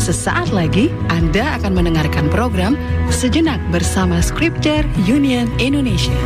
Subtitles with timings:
[0.00, 2.72] Sesaat lagi Anda akan mendengarkan program
[3.12, 6.16] Sejenak bersama Scripture Union Indonesia.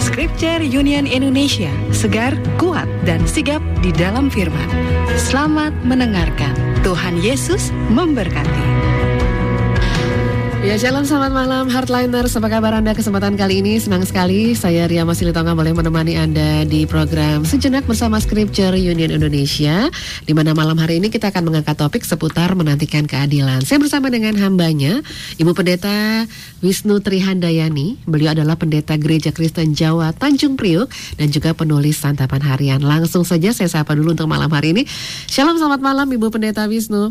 [0.00, 4.72] Scripture Union Indonesia, segar, kuat, dan sigap di dalam firman.
[5.20, 6.56] Selamat mendengarkan.
[6.80, 8.79] Tuhan Yesus memberkati.
[10.70, 12.94] Ya shalom selamat malam Heartliners Apa kabar Anda?
[12.94, 14.54] Kesempatan kali ini Senang sekali.
[14.54, 19.90] Saya Ria Masilitonga boleh menemani Anda di program Sejenak bersama Scripture Union Indonesia
[20.22, 23.66] di mana malam hari ini kita akan mengangkat topik seputar menantikan keadilan.
[23.66, 25.02] Saya bersama dengan hambanya
[25.42, 26.30] Ibu Pendeta
[26.62, 28.06] Wisnu Trihandayani.
[28.06, 30.86] Beliau adalah Pendeta Gereja Kristen Jawa Tanjung Priuk
[31.18, 32.78] Dan juga penulis Santapan Harian.
[32.78, 34.86] Langsung saja saya sapa dulu untuk malam hari ini.
[35.26, 37.10] Shalom selamat malam Ibu Pendeta Wisnu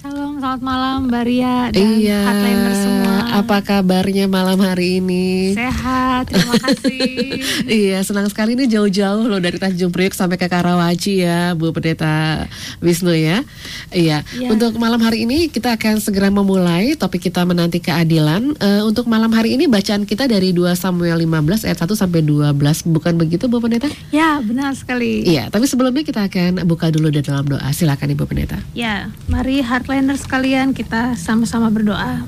[0.00, 2.24] Salam, selamat malam Mbak Ria dan iya,
[2.72, 3.16] semua.
[3.36, 5.52] Apa kabarnya malam hari ini?
[5.52, 7.36] Sehat, terima kasih.
[7.84, 12.48] iya, senang sekali ini jauh-jauh loh dari Tanjung Priok sampai ke Karawaci ya, Bu Pendeta
[12.80, 13.44] Wisnu ya.
[13.92, 14.48] Iya, ya.
[14.48, 18.56] untuk malam hari ini kita akan segera memulai topik kita menanti keadilan.
[18.56, 22.56] Uh, untuk malam hari ini bacaan kita dari 2 Samuel 15 ayat 1 sampai 12,
[22.88, 23.92] bukan begitu Bu Pendeta?
[24.08, 25.28] Ya, benar sekali.
[25.28, 27.68] Iya, tapi sebelumnya kita akan buka dulu dalam doa.
[27.76, 28.56] Silakan Ibu Pendeta.
[28.72, 32.22] Ya, mari Heart Planner sekalian kita sama-sama berdoa.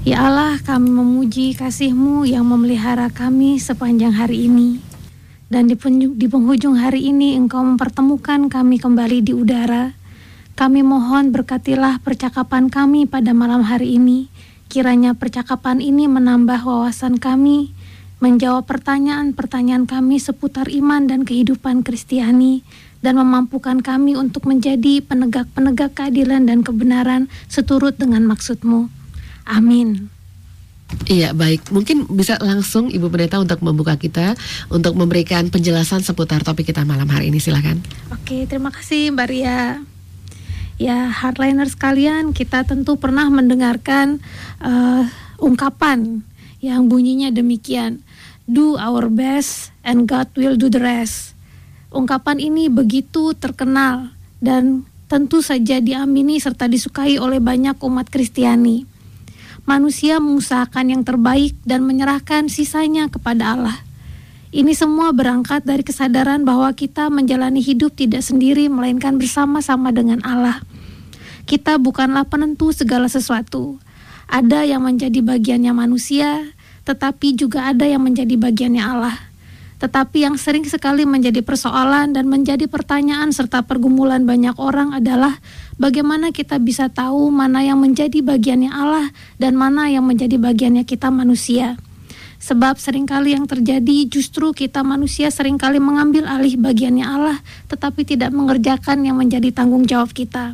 [0.00, 4.80] Ya Allah, kami memuji kasih-Mu yang memelihara kami sepanjang hari ini.
[5.52, 5.76] Dan di,
[6.16, 9.92] di penghujung hari ini Engkau mempertemukan kami kembali di udara.
[10.56, 14.32] Kami mohon berkatilah percakapan kami pada malam hari ini.
[14.72, 17.76] Kiranya percakapan ini menambah wawasan kami,
[18.24, 22.64] menjawab pertanyaan-pertanyaan kami seputar iman dan kehidupan Kristiani,
[23.04, 28.88] dan memampukan kami untuk menjadi penegak-penegak keadilan dan kebenaran seturut dengan maksudmu.
[29.44, 30.08] Amin.
[31.04, 34.38] Iya baik, mungkin bisa langsung Ibu Pendeta untuk membuka kita
[34.72, 37.84] untuk memberikan penjelasan seputar topik kita malam hari ini silakan.
[38.08, 39.84] Oke, terima kasih Mbak Ria.
[40.74, 44.18] Ya, hardliner sekalian, kita tentu pernah mendengarkan
[44.58, 45.06] uh,
[45.38, 46.26] ungkapan
[46.58, 48.02] yang bunyinya demikian,
[48.48, 51.33] do our best and God will do the rest.
[51.94, 54.10] Ungkapan ini begitu terkenal
[54.42, 58.82] dan tentu saja diamini serta disukai oleh banyak umat Kristiani.
[59.62, 63.78] Manusia mengusahakan yang terbaik dan menyerahkan sisanya kepada Allah.
[64.50, 70.66] Ini semua berangkat dari kesadaran bahwa kita menjalani hidup tidak sendiri melainkan bersama-sama dengan Allah.
[71.46, 73.78] Kita bukanlah penentu segala sesuatu.
[74.26, 76.42] Ada yang menjadi bagiannya manusia,
[76.82, 79.14] tetapi juga ada yang menjadi bagiannya Allah.
[79.82, 85.42] Tetapi yang sering sekali menjadi persoalan dan menjadi pertanyaan serta pergumulan banyak orang adalah
[85.76, 91.10] bagaimana kita bisa tahu mana yang menjadi bagiannya Allah dan mana yang menjadi bagiannya kita
[91.10, 91.74] manusia.
[92.44, 97.38] Sebab sering kali yang terjadi justru kita manusia sering kali mengambil alih bagiannya Allah
[97.72, 100.52] tetapi tidak mengerjakan yang menjadi tanggung jawab kita.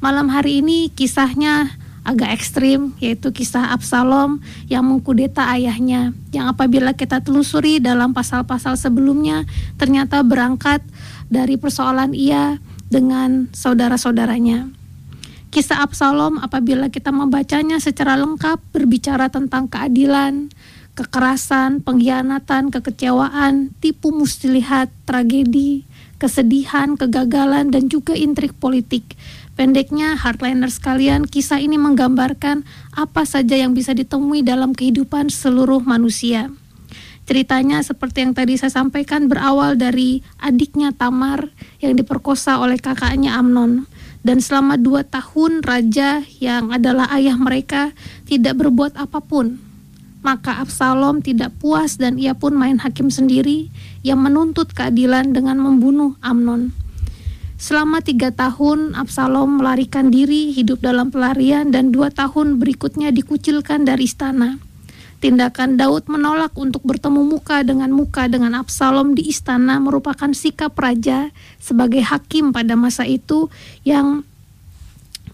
[0.00, 1.79] Malam hari ini kisahnya
[2.10, 9.46] agak ekstrim yaitu kisah Absalom yang mengkudeta ayahnya yang apabila kita telusuri dalam pasal-pasal sebelumnya
[9.78, 10.82] ternyata berangkat
[11.30, 12.58] dari persoalan ia
[12.90, 14.66] dengan saudara-saudaranya.
[15.50, 20.50] Kisah Absalom apabila kita membacanya secara lengkap berbicara tentang keadilan,
[20.94, 25.82] kekerasan, pengkhianatan, kekecewaan, tipu muslihat, tragedi,
[26.22, 29.18] kesedihan, kegagalan, dan juga intrik politik
[29.58, 32.62] Pendeknya, hardliner sekalian, kisah ini menggambarkan
[32.94, 36.48] apa saja yang bisa ditemui dalam kehidupan seluruh manusia.
[37.30, 43.86] Ceritanya seperti yang tadi saya sampaikan berawal dari adiknya Tamar yang diperkosa oleh kakaknya Amnon.
[44.26, 47.94] Dan selama dua tahun raja yang adalah ayah mereka
[48.26, 49.62] tidak berbuat apa pun.
[50.26, 53.72] Maka Absalom tidak puas dan ia pun main hakim sendiri
[54.04, 56.74] yang menuntut keadilan dengan membunuh Amnon.
[57.60, 64.08] Selama tiga tahun, Absalom melarikan diri, hidup dalam pelarian, dan dua tahun berikutnya dikucilkan dari
[64.08, 64.56] istana.
[65.20, 71.28] Tindakan Daud menolak untuk bertemu muka dengan muka dengan Absalom di istana merupakan sikap raja
[71.60, 73.52] sebagai hakim pada masa itu
[73.84, 74.24] yang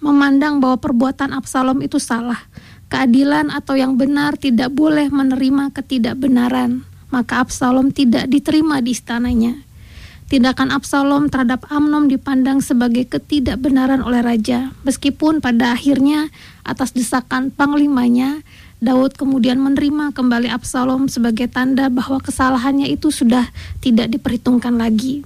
[0.02, 2.42] memandang bahwa perbuatan Absalom itu salah.
[2.90, 6.82] Keadilan atau yang benar tidak boleh menerima ketidakbenaran,
[7.14, 9.65] maka Absalom tidak diterima di istananya.
[10.26, 16.34] Tindakan Absalom terhadap Amnon dipandang sebagai ketidakbenaran oleh raja, meskipun pada akhirnya
[16.66, 18.42] atas desakan panglimanya,
[18.82, 25.22] Daud kemudian menerima kembali Absalom sebagai tanda bahwa kesalahannya itu sudah tidak diperhitungkan lagi.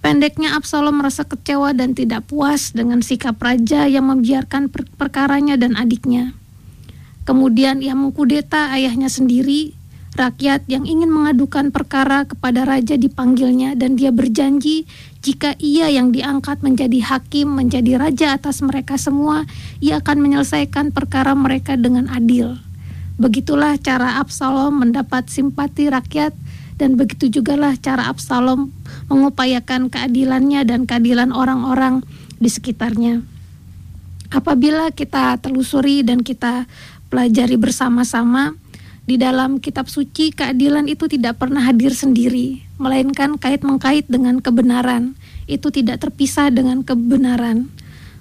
[0.00, 5.76] Pendeknya Absalom merasa kecewa dan tidak puas dengan sikap raja yang membiarkan per perkaranya dan
[5.76, 6.32] adiknya.
[7.28, 9.75] Kemudian ia mengkudeta ayahnya sendiri
[10.16, 14.88] rakyat yang ingin mengadukan perkara kepada raja dipanggilnya dan dia berjanji
[15.20, 19.42] jika ia yang diangkat menjadi hakim, menjadi raja atas mereka semua,
[19.82, 22.56] ia akan menyelesaikan perkara mereka dengan adil.
[23.16, 26.30] Begitulah cara Absalom mendapat simpati rakyat
[26.76, 28.70] dan begitu jugalah cara Absalom
[29.08, 32.04] mengupayakan keadilannya dan keadilan orang-orang
[32.36, 33.24] di sekitarnya.
[34.30, 36.68] Apabila kita telusuri dan kita
[37.08, 38.54] pelajari bersama-sama,
[39.06, 45.14] di dalam kitab suci keadilan itu tidak pernah hadir sendiri, melainkan kait-mengkait dengan kebenaran.
[45.46, 47.70] Itu tidak terpisah dengan kebenaran.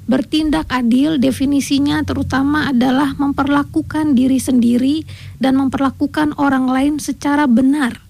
[0.06, 5.02] Bertindak adil definisinya terutama adalah memperlakukan diri sendiri
[5.42, 8.06] dan memperlakukan orang lain secara benar.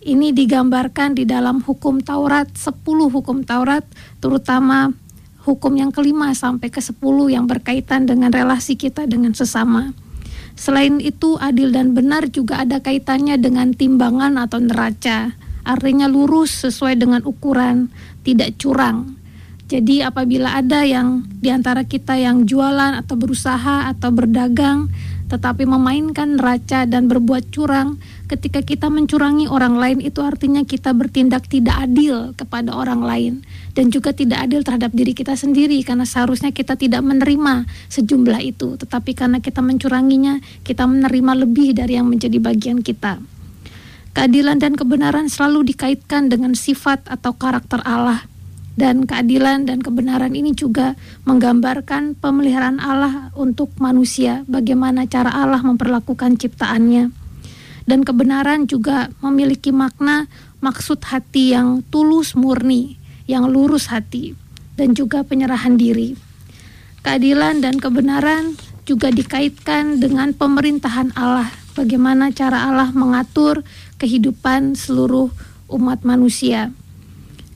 [0.00, 3.84] Ini digambarkan di dalam hukum Taurat, 10 hukum Taurat,
[4.24, 4.88] terutama
[5.44, 9.92] hukum yang kelima sampai ke sepuluh yang berkaitan dengan relasi kita dengan sesama.
[10.54, 15.34] Selain itu, adil dan benar juga ada kaitannya dengan timbangan atau neraca.
[15.62, 17.90] Artinya lurus sesuai dengan ukuran,
[18.26, 19.18] tidak curang.
[19.72, 24.92] Jadi apabila ada yang di antara kita yang jualan atau berusaha atau berdagang,
[25.32, 27.96] tetapi memainkan neraca dan berbuat curang,
[28.28, 33.34] ketika kita mencurangi orang lain itu artinya kita bertindak tidak adil kepada orang lain.
[33.72, 38.76] Dan juga tidak adil terhadap diri kita sendiri karena seharusnya kita tidak menerima sejumlah itu.
[38.76, 43.16] Tetapi karena kita mencuranginya kita menerima lebih dari yang menjadi bagian kita.
[44.12, 48.28] Keadilan dan kebenaran selalu dikaitkan dengan sifat atau karakter Allah
[48.72, 50.96] dan keadilan dan kebenaran ini juga
[51.28, 57.12] menggambarkan pemeliharaan Allah untuk manusia, bagaimana cara Allah memperlakukan ciptaannya.
[57.84, 60.30] Dan kebenaran juga memiliki makna
[60.62, 62.96] maksud hati yang tulus murni,
[63.28, 64.32] yang lurus hati,
[64.78, 66.16] dan juga penyerahan diri.
[67.02, 68.54] Keadilan dan kebenaran
[68.86, 73.66] juga dikaitkan dengan pemerintahan Allah, bagaimana cara Allah mengatur
[73.98, 75.28] kehidupan seluruh
[75.68, 76.70] umat manusia.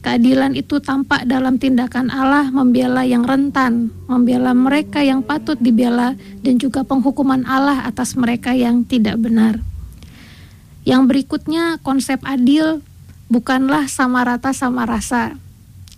[0.06, 6.14] Keadilan itu tampak dalam tindakan Allah membela yang rentan, membela mereka yang patut dibela,
[6.46, 9.58] dan juga penghukuman Allah atas mereka yang tidak benar.
[10.86, 12.86] Yang berikutnya, konsep adil
[13.26, 15.34] bukanlah sama rata sama rasa,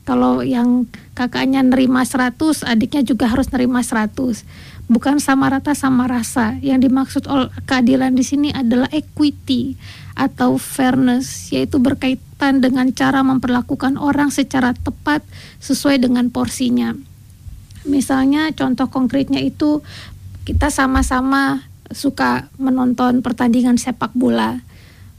[0.08, 4.40] kalau yang kakaknya nerima 100, adiknya juga harus nerima 100.
[4.88, 6.56] Bukan sama rata sama rasa.
[6.64, 7.22] Yang dimaksud
[7.68, 9.76] keadilan di sini adalah equity
[10.16, 15.20] atau fairness, yaitu berkaitan dengan cara memperlakukan orang secara tepat
[15.60, 16.96] sesuai dengan porsinya.
[17.84, 19.84] Misalnya contoh konkretnya itu
[20.48, 24.60] kita sama-sama suka menonton pertandingan sepak bola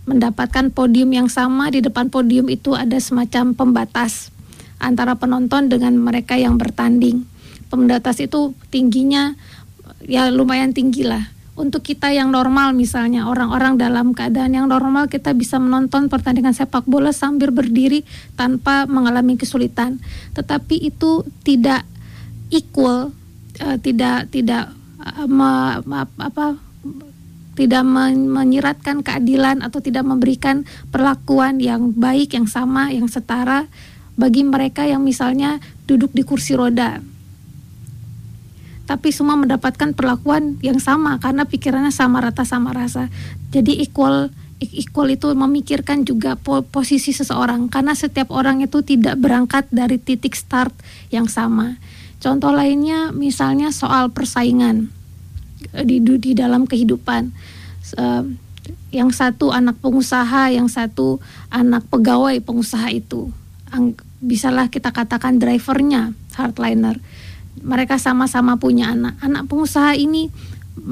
[0.09, 4.33] mendapatkan podium yang sama di depan podium itu ada semacam pembatas
[4.81, 7.29] antara penonton dengan mereka yang bertanding.
[7.69, 9.37] Pembatas itu tingginya
[10.09, 11.29] ya lumayan tinggi lah.
[11.59, 16.87] Untuk kita yang normal misalnya orang-orang dalam keadaan yang normal kita bisa menonton pertandingan sepak
[16.87, 18.07] bola sambil berdiri
[18.39, 19.99] tanpa mengalami kesulitan.
[20.33, 21.83] Tetapi itu tidak
[22.47, 23.11] equal,
[23.59, 24.71] uh, tidak tidak
[25.03, 25.83] uh, ma,
[26.17, 26.57] apa
[27.59, 27.83] tidak
[28.31, 30.63] menyiratkan keadilan atau tidak memberikan
[30.95, 33.67] perlakuan yang baik, yang sama, yang setara
[34.15, 37.03] bagi mereka yang misalnya duduk di kursi roda.
[38.89, 43.13] Tapi semua mendapatkan perlakuan yang sama karena pikirannya sama rata sama rasa.
[43.53, 46.33] Jadi equal equal itu memikirkan juga
[46.73, 50.73] posisi seseorang karena setiap orang itu tidak berangkat dari titik start
[51.13, 51.77] yang sama.
[52.17, 54.89] Contoh lainnya misalnya soal persaingan
[55.77, 57.29] eh, di di dalam kehidupan.
[57.93, 58.25] Uh,
[58.89, 63.29] yang satu anak pengusaha, yang satu anak pegawai pengusaha itu
[64.19, 66.99] bisalah kita katakan drivernya hardliner.
[67.59, 69.19] Mereka sama-sama punya anak.
[69.19, 70.31] Anak pengusaha ini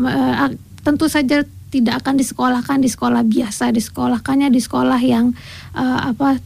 [0.03, 0.51] uh,
[0.83, 5.36] tentu saja tidak akan disekolahkan di sekolah biasa, disekolahkannya di sekolah yang
[5.75, 6.39] uh, apa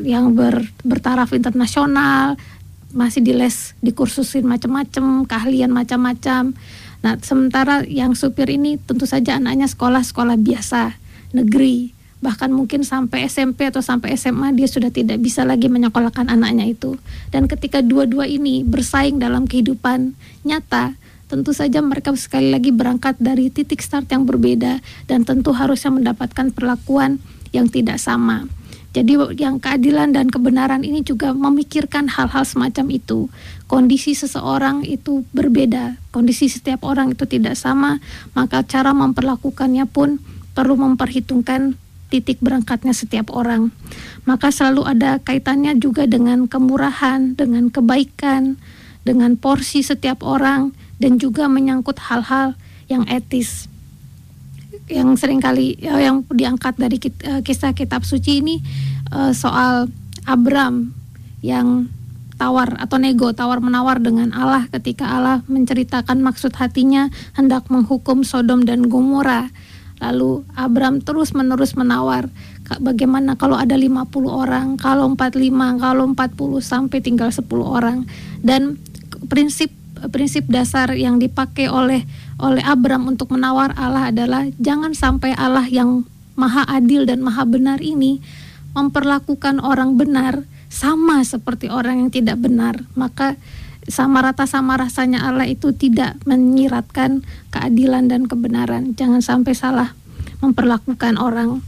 [0.00, 2.40] yang ber, bertaraf internasional,
[2.96, 6.56] masih di les dikursusin macam-macam, keahlian macam-macam.
[7.02, 10.96] Nah, sementara yang supir ini tentu saja anaknya sekolah-sekolah biasa,
[11.36, 16.70] negeri bahkan mungkin sampai SMP atau sampai SMA dia sudah tidak bisa lagi menyekolahkan anaknya
[16.70, 16.94] itu.
[17.34, 20.14] Dan ketika dua-dua ini bersaing dalam kehidupan
[20.46, 20.94] nyata,
[21.26, 24.78] tentu saja mereka sekali lagi berangkat dari titik start yang berbeda
[25.10, 27.18] dan tentu harusnya mendapatkan perlakuan
[27.50, 28.46] yang tidak sama.
[28.92, 33.32] Jadi yang keadilan dan kebenaran ini juga memikirkan hal-hal semacam itu.
[33.64, 38.04] Kondisi seseorang itu berbeda, kondisi setiap orang itu tidak sama,
[38.36, 40.20] maka cara memperlakukannya pun
[40.52, 41.80] perlu memperhitungkan
[42.12, 43.72] titik berangkatnya setiap orang.
[44.28, 48.60] Maka selalu ada kaitannya juga dengan kemurahan, dengan kebaikan,
[49.08, 52.52] dengan porsi setiap orang dan juga menyangkut hal-hal
[52.92, 53.72] yang etis.
[54.90, 58.60] yang sering kali uh, yang diangkat dari uh, kisah kitab suci ini
[59.08, 59.88] uh, soal
[60.28, 60.92] Abram
[61.40, 61.88] yang
[62.36, 68.66] tawar atau nego tawar menawar dengan Allah ketika Allah menceritakan maksud hatinya hendak menghukum Sodom
[68.66, 69.48] dan Gomora.
[70.02, 72.26] Lalu Abram terus menerus menawar
[72.82, 78.02] bagaimana kalau ada 50 orang, kalau 45, kalau 40 sampai tinggal 10 orang.
[78.42, 78.82] Dan
[79.30, 79.70] prinsip
[80.10, 82.02] prinsip dasar yang dipakai oleh
[82.42, 86.02] oleh Abram untuk menawar Allah adalah jangan sampai Allah yang
[86.34, 88.18] maha adil dan maha benar ini
[88.74, 90.42] memperlakukan orang benar
[90.72, 93.36] sama seperti orang yang tidak benar, maka
[93.90, 98.94] sama rata sama rasanya Allah itu tidak menyiratkan keadilan dan kebenaran.
[98.94, 99.90] Jangan sampai salah
[100.38, 101.62] memperlakukan orang.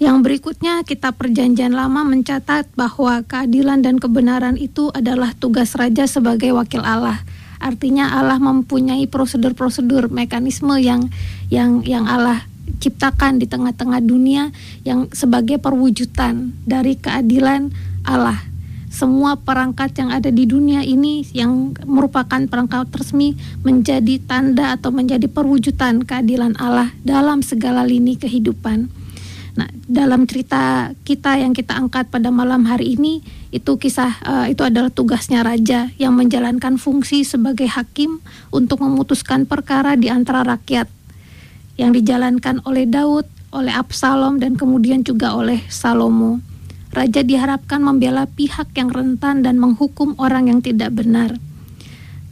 [0.00, 6.56] Yang berikutnya kita perjanjian lama mencatat bahwa keadilan dan kebenaran itu adalah tugas raja sebagai
[6.56, 7.20] wakil Allah.
[7.60, 11.12] Artinya Allah mempunyai prosedur-prosedur mekanisme yang
[11.52, 12.48] yang yang Allah
[12.80, 14.48] ciptakan di tengah-tengah dunia
[14.88, 17.68] yang sebagai perwujudan dari keadilan
[18.08, 18.49] Allah.
[18.90, 25.30] Semua perangkat yang ada di dunia ini yang merupakan perangkat resmi menjadi tanda atau menjadi
[25.30, 28.90] perwujudan keadilan Allah dalam segala lini kehidupan.
[29.54, 33.22] Nah, dalam cerita kita yang kita angkat pada malam hari ini
[33.54, 38.18] itu kisah uh, itu adalah tugasnya raja yang menjalankan fungsi sebagai hakim
[38.50, 40.90] untuk memutuskan perkara di antara rakyat
[41.78, 46.49] yang dijalankan oleh Daud, oleh Absalom dan kemudian juga oleh Salomo.
[46.90, 51.38] Raja diharapkan membela pihak yang rentan dan menghukum orang yang tidak benar.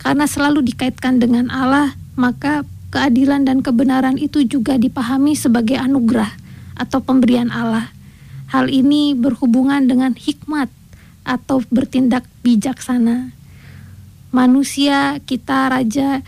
[0.02, 6.34] Karena selalu dikaitkan dengan Allah, maka keadilan dan kebenaran itu juga dipahami sebagai anugerah
[6.74, 7.94] atau pemberian Allah.
[8.50, 10.72] Hal ini berhubungan dengan hikmat
[11.22, 13.30] atau bertindak bijaksana.
[14.32, 16.24] Manusia, kita raja,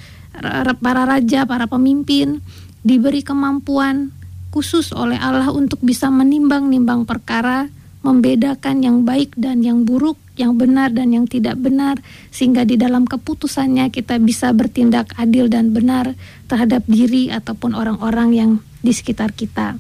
[0.79, 2.45] para raja, para pemimpin
[2.85, 4.13] diberi kemampuan
[4.53, 10.89] khusus oleh Allah untuk bisa menimbang-nimbang perkara, membedakan yang baik dan yang buruk, yang benar
[10.93, 12.01] dan yang tidak benar,
[12.33, 16.17] sehingga di dalam keputusannya kita bisa bertindak adil dan benar
[16.49, 19.77] terhadap diri ataupun orang-orang yang di sekitar kita.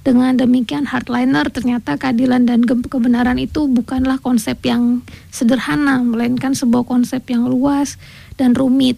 [0.00, 7.20] Dengan demikian hardliner ternyata keadilan dan kebenaran itu bukanlah konsep yang sederhana, melainkan sebuah konsep
[7.28, 8.00] yang luas
[8.40, 8.96] dan rumit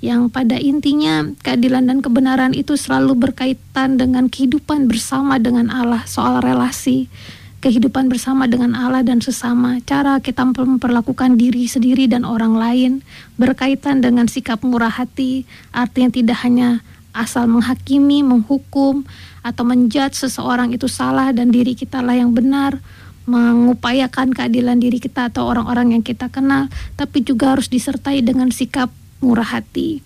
[0.00, 6.40] yang pada intinya keadilan dan kebenaran itu selalu berkaitan dengan kehidupan bersama dengan Allah, soal
[6.40, 7.12] relasi,
[7.60, 12.92] kehidupan bersama dengan Allah dan sesama, cara kita memperlakukan diri sendiri dan orang lain,
[13.36, 16.80] berkaitan dengan sikap murah hati, artinya tidak hanya
[17.12, 19.04] asal menghakimi, menghukum,
[19.44, 22.80] atau menjudge seseorang itu salah dan diri kita lah yang benar,
[23.28, 28.88] mengupayakan keadilan diri kita atau orang-orang yang kita kenal, tapi juga harus disertai dengan sikap
[29.20, 30.00] murah hati.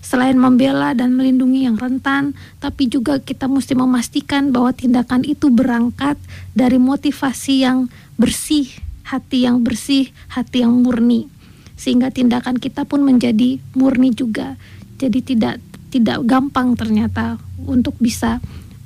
[0.00, 6.16] Selain membela dan melindungi yang rentan, tapi juga kita mesti memastikan bahwa tindakan itu berangkat
[6.56, 8.66] dari motivasi yang bersih,
[9.04, 11.28] hati yang bersih, hati yang murni.
[11.76, 14.56] Sehingga tindakan kita pun menjadi murni juga.
[14.96, 18.38] Jadi tidak tidak gampang ternyata untuk bisa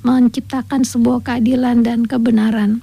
[0.05, 2.81] menciptakan sebuah keadilan dan kebenaran.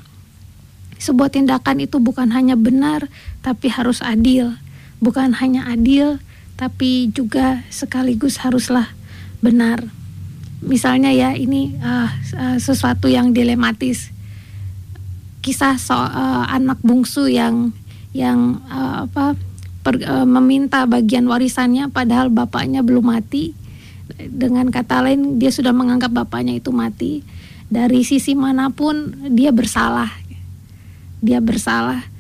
[1.02, 3.10] Sebuah tindakan itu bukan hanya benar,
[3.42, 4.54] tapi harus adil.
[5.02, 6.22] Bukan hanya adil,
[6.56, 8.92] tapi juga sekaligus haruslah
[9.42, 9.82] benar.
[10.62, 12.06] Misalnya ya ini uh,
[12.38, 14.14] uh, sesuatu yang dilematis.
[15.42, 17.74] Kisah so, uh, anak bungsu yang
[18.14, 19.34] yang uh, apa
[19.82, 23.58] per, uh, meminta bagian warisannya padahal bapaknya belum mati.
[24.12, 27.26] Dengan kata lain dia sudah menganggap bapaknya itu mati.
[27.66, 30.12] Dari sisi mana pun dia bersalah.
[31.18, 32.11] Dia bersalah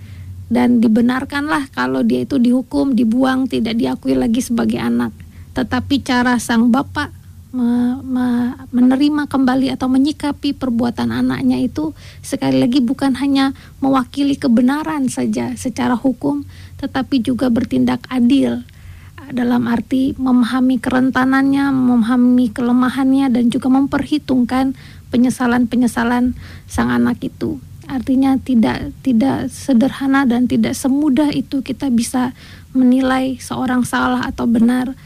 [0.52, 5.16] dan dibenarkanlah kalau dia itu dihukum, dibuang, tidak diakui lagi sebagai anak.
[5.56, 7.08] Tetapi cara sang bapak
[7.56, 15.08] me, me, menerima kembali atau menyikapi perbuatan anaknya itu sekali lagi bukan hanya mewakili kebenaran
[15.08, 16.44] saja secara hukum,
[16.84, 18.60] tetapi juga bertindak adil
[19.32, 24.76] dalam arti memahami kerentanannya, memahami kelemahannya dan juga memperhitungkan
[25.08, 26.36] penyesalan-penyesalan
[26.68, 27.56] sang anak itu.
[27.92, 32.32] Artinya tidak tidak sederhana dan tidak semudah itu kita bisa
[32.72, 34.96] menilai seorang salah atau benar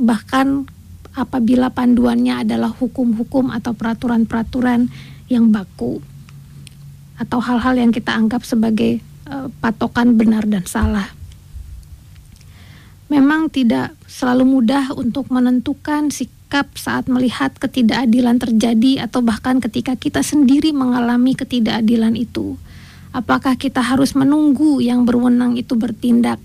[0.00, 0.64] bahkan
[1.12, 4.88] apabila panduannya adalah hukum-hukum atau peraturan-peraturan
[5.28, 6.00] yang baku
[7.20, 11.12] atau hal-hal yang kita anggap sebagai uh, patokan benar dan salah.
[13.12, 19.98] Memang tidak selalu mudah untuk menentukan sikap sikap saat melihat ketidakadilan terjadi atau bahkan ketika
[19.98, 22.54] kita sendiri mengalami ketidakadilan itu?
[23.10, 26.38] Apakah kita harus menunggu yang berwenang itu bertindak?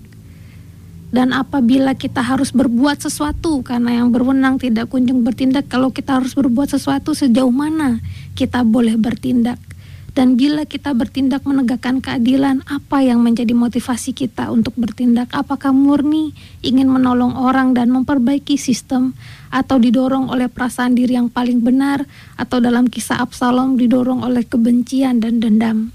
[1.14, 6.34] Dan apabila kita harus berbuat sesuatu karena yang berwenang tidak kunjung bertindak, kalau kita harus
[6.34, 8.02] berbuat sesuatu sejauh mana
[8.34, 9.62] kita boleh bertindak?
[10.10, 15.30] Dan bila kita bertindak menegakkan keadilan, apa yang menjadi motivasi kita untuk bertindak?
[15.30, 16.34] Apakah murni
[16.66, 19.14] ingin menolong orang dan memperbaiki sistem,
[19.54, 22.02] atau didorong oleh perasaan diri yang paling benar,
[22.34, 25.94] atau dalam kisah Absalom didorong oleh kebencian dan dendam?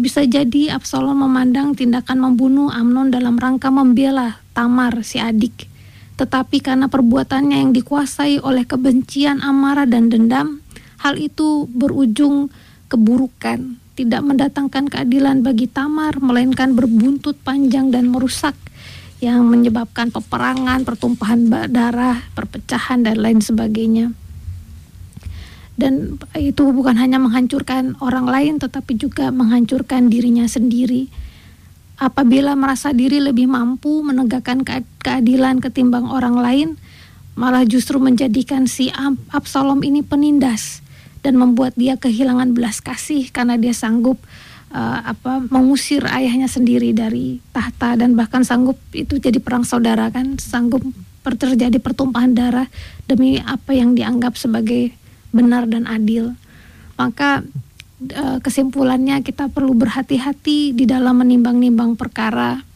[0.00, 5.68] Bisa jadi Absalom memandang tindakan membunuh Amnon dalam rangka membela Tamar, si adik.
[6.16, 10.64] Tetapi karena perbuatannya yang dikuasai oleh kebencian, amarah, dan dendam,
[11.04, 12.48] hal itu berujung
[12.92, 18.52] keburukan, tidak mendatangkan keadilan bagi Tamar, melainkan berbuntut panjang dan merusak
[19.24, 24.12] yang menyebabkan peperangan, pertumpahan darah, perpecahan dan lain sebagainya.
[25.72, 31.08] Dan itu bukan hanya menghancurkan orang lain tetapi juga menghancurkan dirinya sendiri.
[31.96, 34.66] Apabila merasa diri lebih mampu menegakkan
[35.00, 36.68] keadilan ketimbang orang lain,
[37.38, 38.92] malah justru menjadikan si
[39.32, 40.81] Absalom ini penindas
[41.22, 44.18] dan membuat dia kehilangan belas kasih karena dia sanggup
[44.74, 50.36] uh, apa mengusir ayahnya sendiri dari tahta dan bahkan sanggup itu jadi perang saudara kan
[50.42, 50.82] sanggup
[51.22, 52.66] terjadi pertumpahan darah
[53.06, 54.90] demi apa yang dianggap sebagai
[55.30, 56.34] benar dan adil.
[56.98, 57.46] Maka
[58.10, 62.66] uh, kesimpulannya kita perlu berhati-hati di dalam menimbang-nimbang perkara.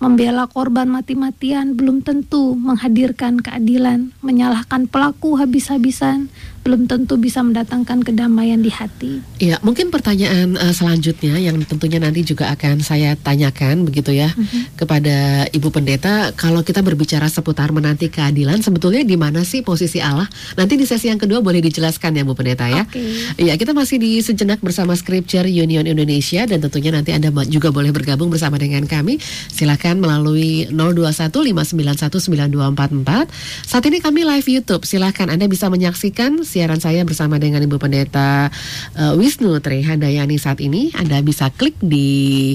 [0.00, 8.60] Membela korban mati-matian belum tentu menghadirkan keadilan, menyalahkan pelaku habis-habisan belum tentu bisa mendatangkan kedamaian
[8.60, 9.24] di hati.
[9.40, 14.76] Iya, mungkin pertanyaan uh, selanjutnya yang tentunya nanti juga akan saya tanyakan begitu ya mm-hmm.
[14.76, 20.28] kepada Ibu Pendeta, kalau kita berbicara seputar menanti keadilan, sebetulnya di mana sih posisi Allah?
[20.60, 22.84] Nanti di sesi yang kedua boleh dijelaskan ya Bu Pendeta ya.
[22.92, 23.56] Iya, okay.
[23.56, 28.28] kita masih di sejenak bersama Scripture Union Indonesia dan tentunya nanti Anda juga boleh bergabung
[28.28, 29.16] bersama dengan kami.
[29.48, 33.32] Silakan melalui 0215919244.
[33.64, 34.84] Saat ini kami live YouTube.
[34.84, 38.52] Silakan Anda bisa menyaksikan siaran saya bersama dengan Ibu Pendeta
[39.00, 40.92] uh, Wisnu Trihandayani saat ini.
[40.92, 42.52] Anda bisa klik di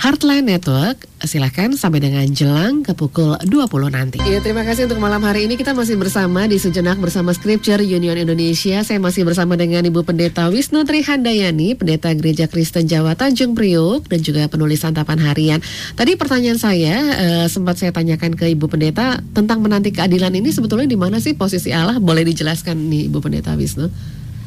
[0.00, 1.04] Heartline Network.
[1.20, 4.16] Silahkan sampai dengan jelang ke pukul 20 nanti.
[4.24, 5.60] Iya, terima kasih untuk malam hari ini.
[5.60, 8.80] Kita masih bersama di Sejenak bersama Scripture Union Indonesia.
[8.80, 14.24] Saya masih bersama dengan Ibu Pendeta Wisnu Trihandayani, Pendeta Gereja Kristen Jawa Tanjung Priuk, dan
[14.24, 15.60] juga penulis santapan harian.
[15.92, 20.88] Tadi pertanyaan saya, uh, sempat saya tanyakan ke Ibu Pendeta tentang menanti keadilan ini sebetulnya
[20.88, 22.00] di mana sih posisi Allah?
[22.00, 23.92] Boleh dijelaskan nih Ibu Pendeta Wisnu?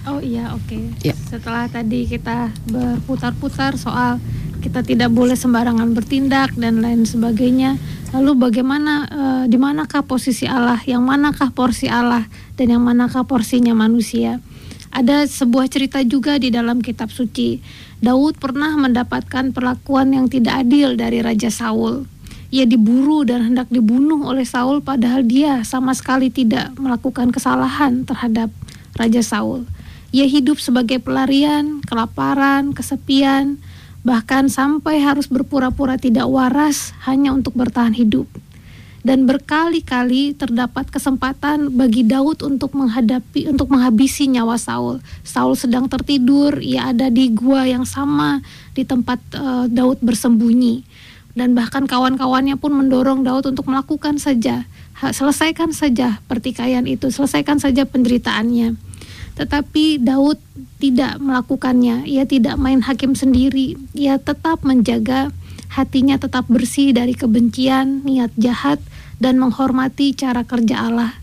[0.03, 0.65] Oh iya, oke.
[0.65, 1.13] Okay.
[1.13, 1.15] Ya.
[1.29, 4.17] Setelah tadi kita berputar-putar soal
[4.63, 7.76] kita tidak boleh sembarangan bertindak dan lain sebagainya.
[8.15, 9.21] Lalu bagaimana e,
[9.52, 12.23] di manakah posisi Allah, yang manakah porsi Allah
[12.56, 14.39] dan yang manakah porsinya manusia?
[14.93, 17.60] Ada sebuah cerita juga di dalam kitab suci.
[17.99, 22.08] Daud pernah mendapatkan perlakuan yang tidak adil dari Raja Saul.
[22.54, 28.54] Ia diburu dan hendak dibunuh oleh Saul padahal dia sama sekali tidak melakukan kesalahan terhadap
[28.95, 29.65] Raja Saul.
[30.13, 33.58] Ia hidup sebagai pelarian, kelaparan, kesepian,
[34.03, 38.27] bahkan sampai harus berpura-pura tidak waras hanya untuk bertahan hidup.
[39.03, 45.03] Dan berkali-kali terdapat kesempatan bagi Daud untuk menghadapi untuk menghabisi nyawa Saul.
[45.27, 48.39] Saul sedang tertidur, ia ada di gua yang sama
[48.71, 50.87] di tempat uh, Daud bersembunyi.
[51.35, 54.63] Dan bahkan kawan-kawannya pun mendorong Daud untuk melakukan saja,
[54.95, 58.92] selesaikan saja pertikaian itu, selesaikan saja penderitaannya
[59.34, 60.38] tetapi Daud
[60.78, 62.06] tidak melakukannya.
[62.06, 63.78] Ia tidak main hakim sendiri.
[63.98, 65.34] Ia tetap menjaga
[65.74, 68.78] hatinya tetap bersih dari kebencian, niat jahat,
[69.17, 71.17] dan menghormati cara kerja Allah.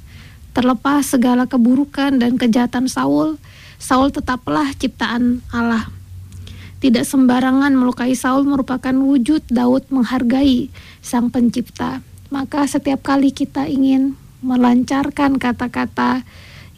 [0.50, 3.38] Terlepas segala keburukan dan kejahatan Saul,
[3.78, 5.86] Saul tetaplah ciptaan Allah.
[6.82, 12.02] Tidak sembarangan melukai Saul merupakan wujud Daud menghargai Sang Pencipta.
[12.34, 16.24] Maka setiap kali kita ingin melancarkan kata-kata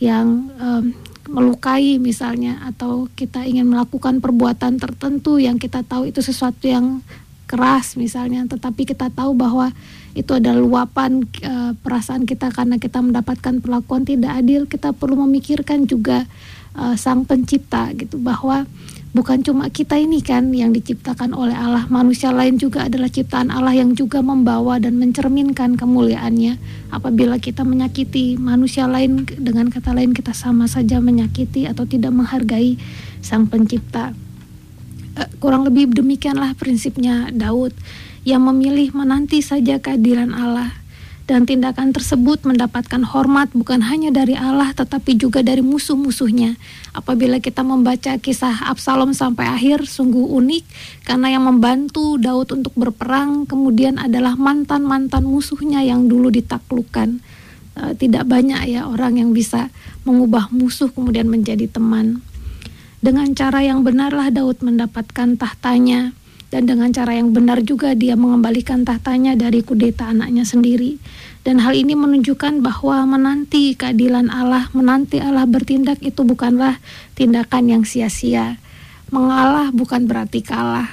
[0.03, 0.92] yang um,
[1.30, 6.98] melukai misalnya atau kita ingin melakukan perbuatan tertentu yang kita tahu itu sesuatu yang
[7.46, 9.70] keras misalnya tetapi kita tahu bahwa
[10.16, 15.85] itu adalah luapan e, perasaan kita karena kita mendapatkan perlakuan tidak adil kita perlu memikirkan
[15.85, 16.24] juga
[16.72, 18.64] e, sang pencipta gitu bahwa
[19.12, 23.77] bukan cuma kita ini kan yang diciptakan oleh Allah, manusia lain juga adalah ciptaan Allah
[23.77, 26.57] yang juga membawa dan mencerminkan kemuliaannya.
[26.92, 32.77] Apabila kita menyakiti manusia lain dengan kata lain kita sama saja menyakiti atau tidak menghargai
[33.20, 34.16] sang pencipta.
[35.20, 37.77] Eh, kurang lebih demikianlah prinsipnya Daud
[38.25, 40.82] yang memilih menanti saja keadilan Allah
[41.33, 46.61] dan tindakan tersebut mendapatkan hormat bukan hanya dari Allah tetapi juga dari musuh-musuhnya.
[46.92, 50.64] Apabila kita membaca kisah Absalom sampai akhir sungguh unik
[51.09, 57.25] karena yang membantu Daud untuk berperang kemudian adalah mantan-mantan musuhnya yang dulu ditaklukkan.
[57.73, 59.73] Uh, tidak banyak ya orang yang bisa
[60.05, 62.21] mengubah musuh kemudian menjadi teman.
[63.01, 66.12] Dengan cara yang benarlah Daud mendapatkan tahtanya
[66.52, 71.00] dan dengan cara yang benar juga dia mengembalikan tahtanya dari kudeta anaknya sendiri.
[71.48, 76.76] Dan hal ini menunjukkan bahwa menanti keadilan Allah, menanti Allah bertindak itu bukanlah
[77.16, 78.60] tindakan yang sia-sia.
[79.08, 80.92] Mengalah bukan berarti kalah.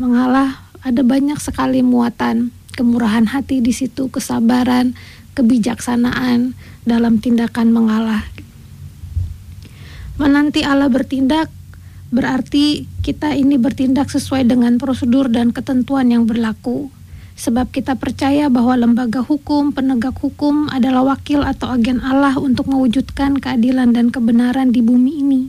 [0.00, 4.96] Mengalah ada banyak sekali muatan kemurahan hati di situ, kesabaran,
[5.36, 6.56] kebijaksanaan
[6.88, 8.24] dalam tindakan mengalah.
[10.16, 11.52] Menanti Allah bertindak
[12.08, 16.88] Berarti kita ini bertindak sesuai dengan prosedur dan ketentuan yang berlaku.
[17.38, 23.38] Sebab kita percaya bahwa lembaga hukum, penegak hukum adalah wakil atau agen Allah untuk mewujudkan
[23.38, 25.42] keadilan dan kebenaran di bumi ini.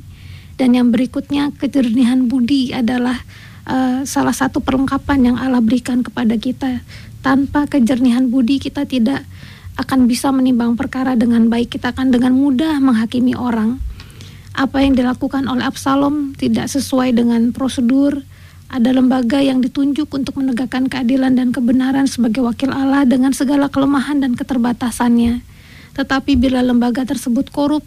[0.60, 3.18] Dan yang berikutnya, kejernihan budi adalah
[3.66, 6.86] uh, salah satu perlengkapan yang Allah berikan kepada kita.
[7.26, 9.26] Tanpa kejernihan budi kita tidak
[9.80, 11.80] akan bisa menimbang perkara dengan baik.
[11.80, 13.82] Kita akan dengan mudah menghakimi orang
[14.60, 18.28] apa yang dilakukan oleh Absalom tidak sesuai dengan prosedur.
[18.70, 24.20] Ada lembaga yang ditunjuk untuk menegakkan keadilan dan kebenaran sebagai wakil Allah dengan segala kelemahan
[24.20, 25.42] dan keterbatasannya.
[25.96, 27.82] Tetapi bila lembaga tersebut korup,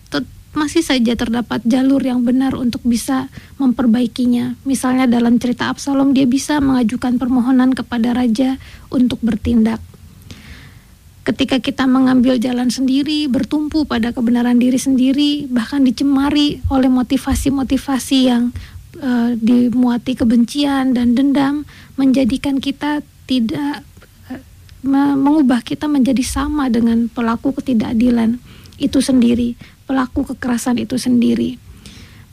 [0.56, 3.30] masih saja terdapat jalur yang benar untuk bisa
[3.62, 4.58] memperbaikinya.
[4.66, 8.58] Misalnya dalam cerita Absalom dia bisa mengajukan permohonan kepada raja
[8.90, 9.78] untuk bertindak
[11.22, 18.50] ketika kita mengambil jalan sendiri, bertumpu pada kebenaran diri sendiri, bahkan dicemari oleh motivasi-motivasi yang
[18.98, 21.62] uh, dimuati kebencian dan dendam,
[21.94, 23.86] menjadikan kita tidak
[24.30, 24.42] uh,
[25.14, 28.42] mengubah kita menjadi sama dengan pelaku ketidakadilan
[28.82, 29.54] itu sendiri,
[29.86, 31.54] pelaku kekerasan itu sendiri.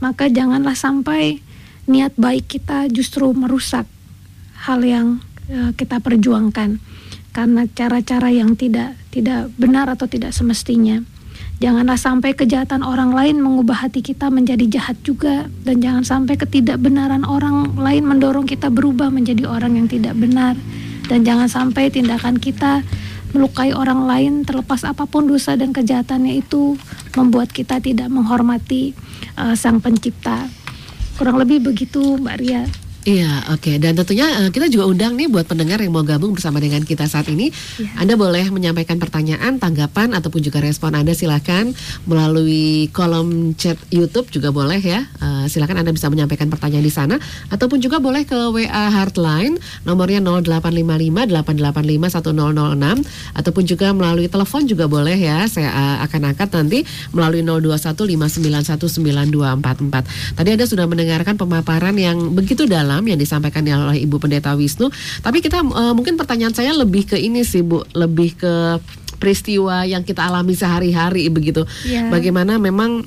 [0.02, 1.46] Maka janganlah sampai
[1.86, 3.86] niat baik kita justru merusak
[4.66, 5.22] hal yang
[5.54, 6.82] uh, kita perjuangkan
[7.32, 11.02] karena cara-cara yang tidak tidak benar atau tidak semestinya.
[11.60, 17.28] Janganlah sampai kejahatan orang lain mengubah hati kita menjadi jahat juga dan jangan sampai ketidakbenaran
[17.28, 20.56] orang lain mendorong kita berubah menjadi orang yang tidak benar
[21.12, 22.80] dan jangan sampai tindakan kita
[23.36, 26.80] melukai orang lain terlepas apa pun dosa dan kejahatannya itu
[27.14, 28.96] membuat kita tidak menghormati
[29.36, 30.48] uh, sang pencipta.
[31.20, 32.64] Kurang lebih begitu Mbak Ria.
[33.10, 33.66] Iya, oke.
[33.66, 33.76] Okay.
[33.82, 37.10] Dan tentunya uh, kita juga undang nih buat pendengar yang mau gabung bersama dengan kita
[37.10, 37.50] saat ini.
[37.82, 38.06] Ya.
[38.06, 41.74] Anda boleh menyampaikan pertanyaan, tanggapan ataupun juga respon Anda silahkan
[42.06, 45.10] melalui kolom chat YouTube juga boleh ya.
[45.18, 47.18] Uh, silakan Anda bisa menyampaikan pertanyaan di sana
[47.50, 49.58] ataupun juga boleh ke WA Heartline
[49.90, 55.50] nomornya 0855 885 1006 ataupun juga melalui telepon juga boleh ya.
[55.50, 57.74] Saya uh, akan angkat nanti melalui 021
[58.22, 58.78] 591
[60.38, 64.92] Tadi Anda sudah mendengarkan pemaparan yang begitu dalam yang disampaikan oleh Ibu Pendeta Wisnu.
[65.22, 68.54] Tapi kita uh, mungkin pertanyaan saya lebih ke ini sih Bu, lebih ke
[69.20, 71.68] peristiwa yang kita alami sehari-hari begitu.
[71.84, 72.08] Yeah.
[72.08, 73.06] Bagaimana memang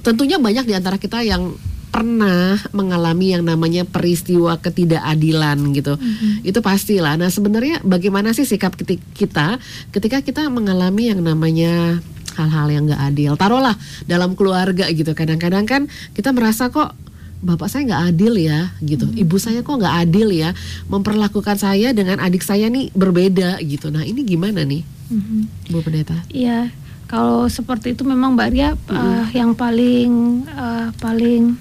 [0.00, 1.54] tentunya banyak di antara kita yang
[1.92, 6.00] pernah mengalami yang namanya peristiwa ketidakadilan gitu.
[6.00, 6.48] Mm-hmm.
[6.48, 7.20] Itu pastilah.
[7.20, 8.80] Nah, sebenarnya bagaimana sih sikap
[9.12, 9.60] kita
[9.92, 12.00] ketika kita mengalami yang namanya
[12.32, 13.36] hal-hal yang gak adil.
[13.36, 13.76] Taruhlah
[14.08, 15.12] dalam keluarga gitu.
[15.12, 15.82] Kadang-kadang kan
[16.16, 16.96] kita merasa kok
[17.42, 19.18] bapak saya nggak adil ya gitu hmm.
[19.18, 20.54] ibu saya kok nggak adil ya
[20.86, 25.74] memperlakukan saya dengan adik saya nih berbeda gitu nah ini gimana nih hmm.
[25.74, 26.70] bu pendeta iya
[27.10, 28.94] kalau seperti itu memang mbak Ria hmm.
[28.94, 31.58] uh, yang paling uh, paling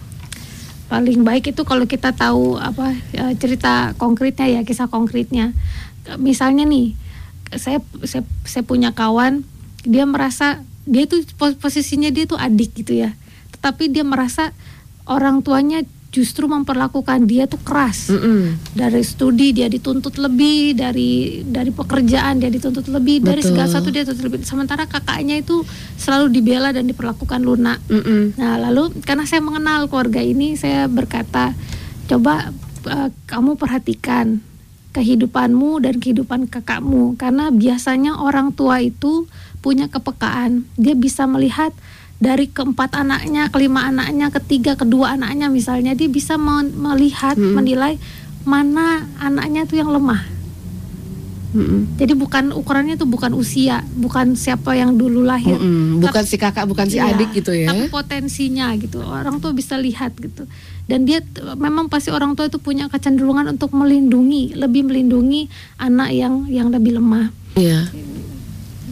[0.85, 5.49] paling baik itu kalau kita tahu apa uh, cerita konkretnya ya kisah konkretnya
[6.21, 6.93] misalnya nih
[7.57, 9.41] saya saya saya punya kawan
[9.81, 11.25] dia merasa dia tuh
[11.57, 13.17] posisinya dia tuh adik gitu ya
[13.57, 14.53] tetapi dia merasa
[15.11, 18.11] orang tuanya justru memperlakukan dia tuh keras.
[18.11, 18.41] Mm -mm.
[18.75, 23.27] Dari studi dia dituntut lebih, dari dari pekerjaan dia dituntut lebih, Betul.
[23.31, 24.43] dari segala satu dia dituntut lebih.
[24.43, 25.63] Sementara kakaknya itu
[25.95, 27.79] selalu dibela dan diperlakukan lunak.
[27.87, 28.21] Mm -mm.
[28.35, 31.55] Nah, lalu karena saya mengenal keluarga ini, saya berkata,
[32.11, 32.51] coba
[32.91, 34.43] uh, kamu perhatikan
[34.91, 39.31] kehidupanmu dan kehidupan kakakmu karena biasanya orang tua itu
[39.63, 40.67] punya kepekaan.
[40.75, 41.71] Dia bisa melihat
[42.21, 47.57] dari keempat anaknya, kelima anaknya, ketiga, kedua anaknya misalnya dia bisa melihat, hmm.
[47.57, 47.97] menilai
[48.45, 50.21] mana anaknya tuh yang lemah.
[51.51, 51.83] Hmm.
[51.99, 55.99] Jadi bukan ukurannya tuh bukan usia, bukan siapa yang dulu lahir, hmm.
[55.99, 57.73] bukan si kakak, bukan si iya, adik gitu ya.
[57.73, 60.47] Tapi potensinya gitu, orang tuh bisa lihat gitu.
[60.87, 61.19] Dan dia
[61.59, 67.01] memang pasti orang tua itu punya kecenderungan untuk melindungi, lebih melindungi anak yang yang lebih
[67.01, 67.33] lemah.
[67.59, 67.91] Iya.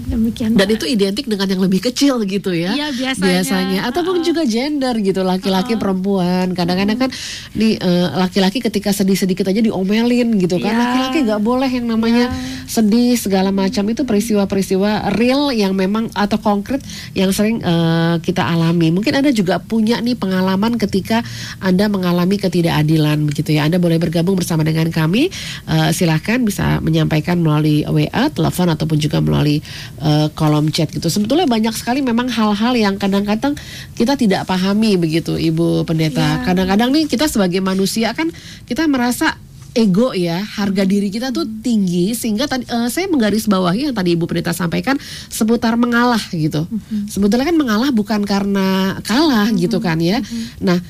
[0.10, 0.58] Demikian.
[0.58, 2.74] Dan itu identik dengan yang lebih kecil gitu ya.
[2.74, 3.88] Iya, biasanya.
[3.88, 4.28] Ataupun Uh-uh.
[4.28, 5.82] juga gender gitu, laki-laki Uh-uh.
[5.82, 6.52] perempuan.
[6.58, 7.10] Kadang-kadang kan
[7.54, 10.74] nih eh, laki-laki ketika sedih sedikit aja diomelin gitu kan.
[10.74, 10.82] Iya.
[10.82, 12.26] Laki-laki nggak boleh yang namanya
[12.66, 16.82] sedih segala macam itu peristiwa-peristiwa real yang memang atau konkret
[17.14, 18.90] yang sering eh, kita alami.
[18.90, 21.22] Mungkin Anda juga punya nih pengalaman ketika
[21.62, 23.70] Anda mengalami ketidakadilan begitu ya.
[23.70, 25.30] Anda boleh bergabung bersama dengan kami.
[25.70, 29.62] Eh, silahkan bisa menyampaikan melalui WA, telepon ataupun juga melalui
[30.00, 31.08] eh, kolom chat gitu.
[31.12, 33.54] Sebetulnya banyak sekali memang hal-hal yang kadang-kadang
[33.96, 36.42] kita tidak pahami begitu, Ibu Pendeta.
[36.42, 36.46] Iya.
[36.48, 38.32] Kadang-kadang nih kita sebagai manusia kan
[38.66, 39.38] kita merasa
[39.78, 44.26] ego ya harga diri kita tuh tinggi sehingga tadi eh, saya menggarisbawahi yang tadi Ibu
[44.26, 44.98] Pendeta sampaikan
[45.30, 46.66] seputar mengalah gitu.
[47.08, 50.24] Sebetulnya kan mengalah bukan karena kalah gitu kan ya.
[50.64, 50.82] Nah,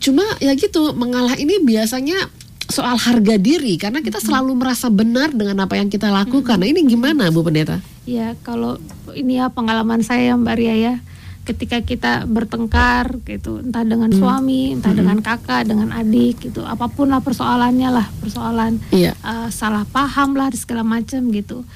[0.00, 2.16] cuma ya gitu mengalah ini biasanya
[2.72, 6.56] soal harga diri karena kita selalu merasa benar dengan apa yang kita lakukan.
[6.56, 7.78] Nah, ini gimana Bu Pendeta?
[8.02, 8.80] Ya kalau
[9.12, 10.94] ini ya pengalaman saya Mbak Ria ya
[11.42, 17.10] ketika kita bertengkar gitu entah dengan suami entah dengan kakak dengan adik gitu apa pun
[17.10, 19.10] lah persoalannya lah persoalan Iya.
[19.12, 21.66] eh, salah paham lah segala macam gitu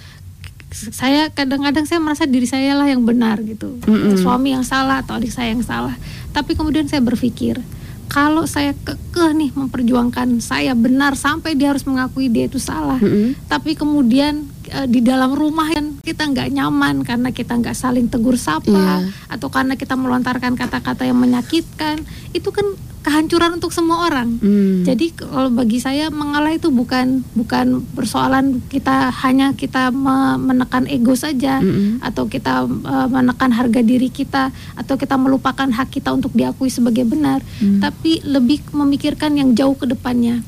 [0.71, 4.15] saya kadang-kadang saya merasa diri saya lah yang benar gitu Mm-mm.
[4.15, 5.99] suami yang salah atau adik saya yang salah
[6.31, 7.59] tapi kemudian saya berpikir
[8.07, 13.35] kalau saya kekeh nih memperjuangkan saya benar sampai dia harus mengakui dia itu salah Mm-mm.
[13.47, 18.35] tapi kemudian eh, di dalam rumah kan kita nggak nyaman karena kita nggak saling tegur
[18.35, 19.11] sapa Iya.
[19.29, 22.65] atau karena kita melontarkan kata-kata yang menyakitkan itu kan
[23.07, 24.83] kehancuran untuk semua orang Hmm.
[24.83, 31.15] jadi kalau bagi saya mengalah itu bukan bukan persoalan kita hanya kita me- menekan ego
[31.15, 32.03] saja Mm-mm.
[32.03, 37.07] atau kita eh, menekan harga diri kita atau kita melupakan hak kita untuk diakui sebagai
[37.07, 37.79] benar Hmm.
[37.79, 40.43] tapi lebih memikirkan yang jauh ke depannya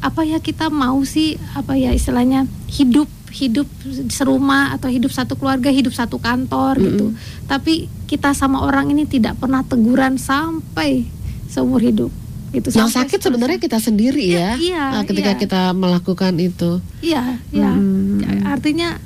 [0.00, 3.64] apa ya kita mau sih apa ya istilahnya hidup hidup
[4.08, 7.06] serumah atau hidup satu keluarga hidup satu kantor gitu
[7.46, 11.06] tapi kita sama orang ini tidak pernah teguran sampai
[11.52, 12.08] seumur hidup
[12.52, 14.60] gitu Yang sakit sebenarnya kita sendiri ya.
[14.60, 15.40] Iya, iya, Nah, ketika iya.
[15.40, 16.84] kita melakukan itu.
[17.00, 17.72] Iya, ya.
[17.72, 18.20] Hmm.
[18.44, 19.00] Artinya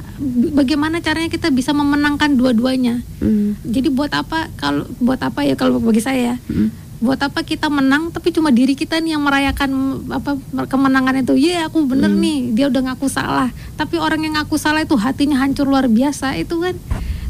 [0.50, 3.06] bagaimana caranya kita bisa memenangkan dua-duanya.
[3.22, 3.54] Hmm.
[3.62, 6.42] Jadi buat apa kalau buat apa ya kalau bagi saya?
[6.50, 6.74] Hmm.
[6.98, 9.70] Buat apa kita menang tapi cuma diri kita nih yang merayakan
[10.10, 10.34] apa
[10.66, 11.38] kemenangan itu.
[11.38, 12.18] Iya, aku bener Hmm.
[12.18, 13.54] nih, dia udah ngaku salah.
[13.78, 16.74] Tapi orang yang ngaku salah itu hatinya hancur luar biasa itu kan.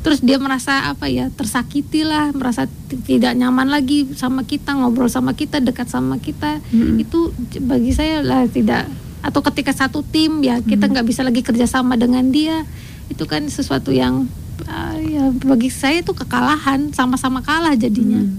[0.07, 2.71] Terus dia merasa apa ya tersakiti lah, merasa
[3.11, 6.62] tidak nyaman lagi sama kita, ngobrol sama kita, dekat sama kita.
[6.71, 6.95] Hmm.
[6.95, 8.87] Itu bagi saya lah tidak
[9.27, 10.92] atau ketika satu tim ya kita Hmm.
[10.95, 12.62] nggak bisa lagi kerjasama dengan dia
[13.11, 14.31] itu kan sesuatu yang
[14.71, 18.38] ah, ya bagi saya itu kekalahan sama-sama kalah jadinya Hmm.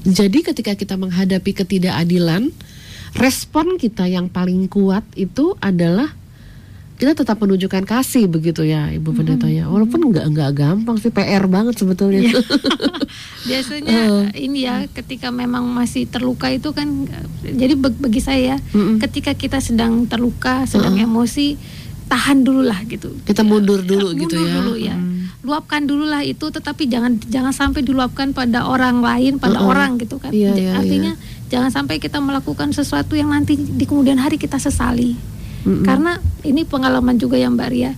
[0.00, 2.48] Jadi ketika kita menghadapi ketidakadilan,
[3.20, 6.16] respon kita yang paling kuat itu adalah
[7.00, 9.64] kita tetap menunjukkan kasih begitu ya Ibu Pendeta ya.
[9.66, 12.20] Walaupun nggak nggak gampang sih PR banget sebetulnya.
[12.22, 12.36] Iya.
[13.42, 13.98] biasanya
[14.36, 17.08] ini ya ketika memang masih terluka itu kan
[17.42, 19.00] jadi bag- bagi saya Mm-mm.
[19.00, 21.08] ketika kita sedang terluka sedang Mm-mm.
[21.10, 21.56] emosi
[22.06, 24.54] tahan dulu lah gitu Kita mundur dulu gitu mundur ya.
[24.54, 25.32] dulu ya Hmm.
[25.40, 29.70] luapkan dulu lah itu tetapi jangan jangan sampai diluapkan pada orang lain pada Mm-mm.
[29.70, 31.12] orang gitu kan Iya, J- iya, artinya
[31.48, 35.16] jangan sampai kita melakukan sesuatu yang nanti di kemudian hari kita sesali
[35.64, 35.84] Mm-mm.
[35.84, 36.12] karena
[36.46, 37.92] ini pengalaman juga ya Mbak Ria.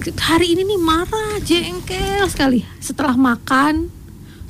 [0.00, 2.64] Hari ini nih marah jengkel sekali.
[2.82, 3.88] Setelah makan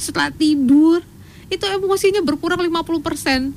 [0.00, 1.04] setelah tidur
[1.52, 3.52] itu emosinya berkurang 50%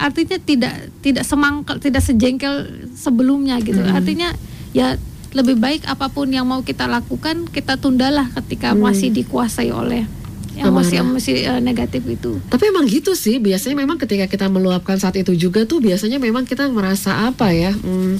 [0.00, 3.82] artinya tidak tidak semangkel tidak sejengkel sebelumnya gitu.
[3.82, 4.32] Artinya
[4.70, 4.94] ya
[5.34, 10.06] lebih baik apa pun yang mau kita lakukan kita tundalah ketika masih dikuasai oleh
[10.56, 15.34] emosi-emosi eh, negatif itu Tapi emang gitu sih, biasanya memang ketika kita meluapkan saat itu
[15.38, 18.18] juga tuh biasanya memang kita merasa apa ya, hmm,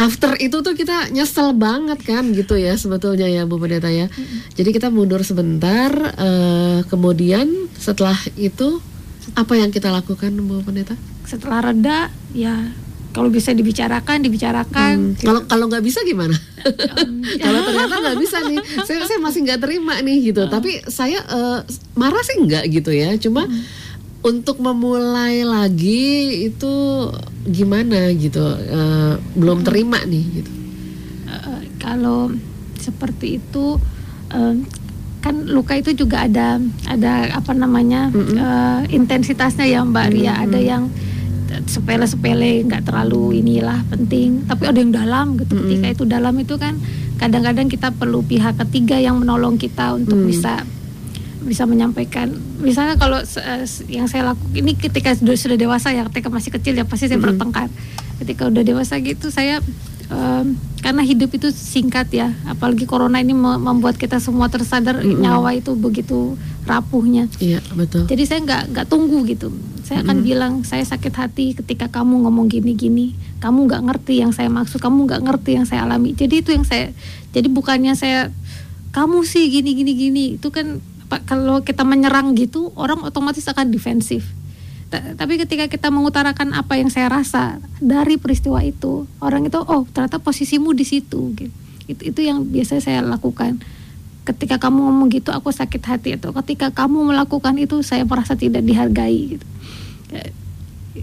[0.00, 4.08] after itu tuh kita nyesel banget kan gitu ya sebetulnya ya Bu Pendeta ya.
[4.56, 8.80] Jadi kita mundur sebentar, eh, kemudian setelah itu
[9.36, 10.96] apa yang kita lakukan Bu Pendeta?
[11.28, 12.72] setelah reda ya
[13.08, 15.16] kalau bisa dibicarakan dibicarakan.
[15.16, 16.36] Hmm, Kalau kalau nggak bisa gimana?
[17.42, 20.44] kalau ternyata nggak bisa nih, saya saya masih nggak terima nih gitu.
[20.46, 21.58] Tapi saya eh,
[21.96, 23.48] marah sih nggak gitu ya, cuma
[24.20, 26.10] untuk memulai lagi
[26.50, 26.74] itu
[27.48, 30.50] gimana gitu, eh, belum terima nih gitu.
[31.28, 32.28] Eh, kalau
[32.76, 33.80] seperti itu
[34.30, 34.54] eh,
[35.18, 40.44] kan luka itu juga ada ada apa namanya eh, intensitasnya ya Mbak Ria.
[40.44, 40.92] Ada yang
[41.66, 44.44] sepele-sepele nggak terlalu inilah penting.
[44.44, 46.76] Tapi ada yang dalam gitu ketika itu dalam itu kan
[47.18, 50.62] kadang-kadang kita perlu pihak ketiga yang menolong kita untuk bisa
[51.42, 52.34] bisa menyampaikan.
[52.60, 56.74] Misalnya kalau eh, yang saya lakukan ini ketika sudah sudah dewasa ya ketika masih kecil
[56.76, 57.72] ya pasti saya bertengkar.
[58.18, 59.62] Ketika udah dewasa gitu saya
[60.10, 65.20] um, karena hidup itu singkat ya apalagi corona ini membuat kita semua tersadar mm -hmm.
[65.22, 66.34] nyawa itu begitu
[66.66, 67.30] rapuhnya.
[67.40, 68.04] Iya betul.
[68.10, 69.48] Jadi saya nggak nggak tunggu gitu
[69.88, 70.28] saya akan mm -hmm.
[70.28, 73.16] bilang saya sakit hati ketika kamu ngomong gini-gini.
[73.40, 76.12] Kamu nggak ngerti yang saya maksud kamu nggak ngerti yang saya alami.
[76.12, 76.92] Jadi itu yang saya
[77.32, 78.28] jadi bukannya saya
[78.92, 80.24] kamu sih gini gini gini.
[80.36, 80.84] Itu kan
[81.24, 84.28] kalau kita menyerang gitu orang otomatis akan defensif.
[84.92, 90.20] Tapi ketika kita mengutarakan apa yang saya rasa dari peristiwa itu orang itu oh ternyata
[90.20, 91.32] posisimu di situ.
[91.32, 91.54] Gitu.
[91.88, 93.56] itu itu yang biasa saya lakukan
[94.28, 98.60] ketika kamu ngomong gitu aku sakit hati atau ketika kamu melakukan itu saya merasa tidak
[98.60, 99.46] dihargai gitu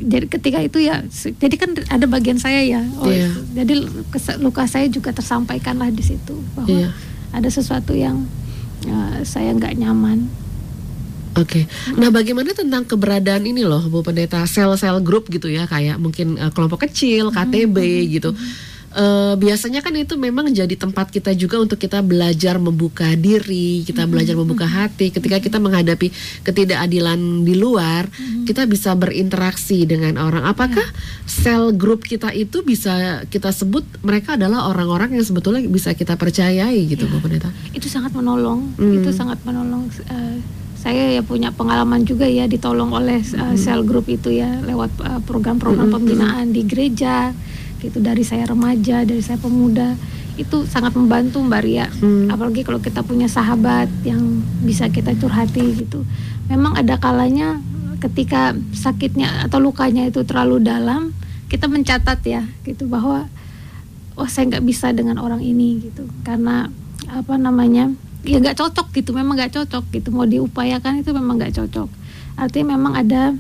[0.02, 1.04] jadi ketika itu ya
[1.40, 3.32] jadi kan ada bagian saya ya oh yeah.
[3.56, 3.88] jadi
[4.44, 6.92] luka saya juga tersampaikan lah di situ bahwa yeah.
[7.32, 8.28] ada sesuatu yang
[8.90, 10.28] uh, saya nggak nyaman
[11.36, 12.00] Oke, okay.
[12.00, 16.48] nah bagaimana tentang keberadaan ini loh Bu Pendeta sel-sel grup gitu ya kayak mungkin uh,
[16.56, 18.08] kelompok kecil, KTB hmm.
[18.08, 18.32] gitu.
[18.96, 24.08] Uh, biasanya kan itu memang jadi tempat kita juga untuk kita belajar membuka diri, kita
[24.08, 25.12] belajar membuka hati.
[25.12, 26.16] Ketika kita menghadapi
[26.48, 28.08] ketidakadilan di luar,
[28.48, 30.48] kita bisa berinteraksi dengan orang.
[30.48, 30.88] Apakah
[31.28, 36.88] sel grup kita itu bisa kita sebut mereka adalah orang-orang yang sebetulnya bisa kita percayai
[36.88, 37.12] gitu, ya.
[37.12, 37.52] Bu Pendeta?
[37.76, 39.04] Itu sangat menolong, hmm.
[39.04, 39.92] itu sangat menolong.
[40.08, 40.40] Uh,
[40.86, 45.20] saya ya punya pengalaman juga ya ditolong oleh uh, sel grup itu ya lewat uh,
[45.26, 47.34] program-program pembinaan di gereja
[47.86, 49.94] gitu dari saya remaja dari saya pemuda
[50.36, 51.88] itu sangat membantu Mbak Ria.
[51.88, 52.28] Hmm.
[52.28, 56.04] apalagi kalau kita punya sahabat yang bisa kita curhati gitu.
[56.52, 57.64] Memang ada kalanya
[58.04, 61.16] ketika sakitnya atau lukanya itu terlalu dalam
[61.48, 63.32] kita mencatat ya gitu bahwa
[64.20, 66.04] oh saya nggak bisa dengan orang ini gitu.
[66.28, 66.68] Karena
[67.08, 67.96] apa namanya
[68.28, 70.12] ya nggak cocok gitu memang nggak cocok gitu.
[70.12, 71.88] Mau diupayakan itu memang nggak cocok.
[72.36, 73.32] Artinya memang ada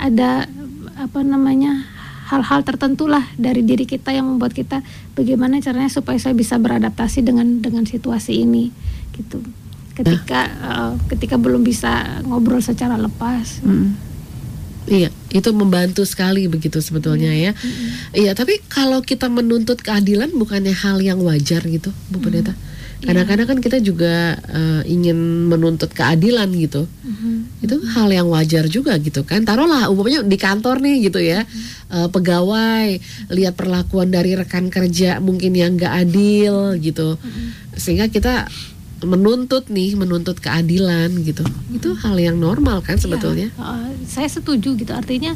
[0.00, 0.48] ada
[0.96, 1.84] apa namanya
[2.30, 4.86] hal-hal tertentu lah dari diri kita yang membuat kita
[5.18, 8.70] bagaimana caranya supaya saya bisa beradaptasi dengan dengan situasi ini
[9.18, 9.42] gitu
[9.98, 14.08] ketika uh, ketika belum bisa ngobrol secara lepas hmm.
[14.90, 17.54] Iya, itu membantu sekali begitu sebetulnya ya.
[17.54, 17.90] Mm-hmm.
[18.10, 22.50] Iya, tapi kalau kita menuntut keadilan bukannya hal yang wajar gitu, Bu Pendeta?
[22.50, 22.69] Mm-hmm
[23.00, 26.84] kadang-kadang kan kita juga uh, ingin menuntut keadilan gitu.
[26.84, 27.36] Mm-hmm.
[27.60, 29.44] itu hal yang wajar juga gitu kan.
[29.44, 31.44] Taruhlah umumnya di kantor nih gitu ya.
[31.44, 31.92] Mm-hmm.
[31.96, 32.88] uh, pegawai
[33.32, 37.16] lihat perlakuan dari rekan kerja mungkin yang gak adil gitu.
[37.16, 37.46] Mm-hmm.
[37.80, 38.48] sehingga kita
[39.00, 41.40] menuntut nih menuntut keadilan gitu.
[41.40, 41.76] Mm-hmm.
[41.80, 43.48] itu hal yang normal kan iya, sebetulnya.
[43.56, 44.92] Ya, uh, saya setuju gitu.
[44.92, 45.32] Artinya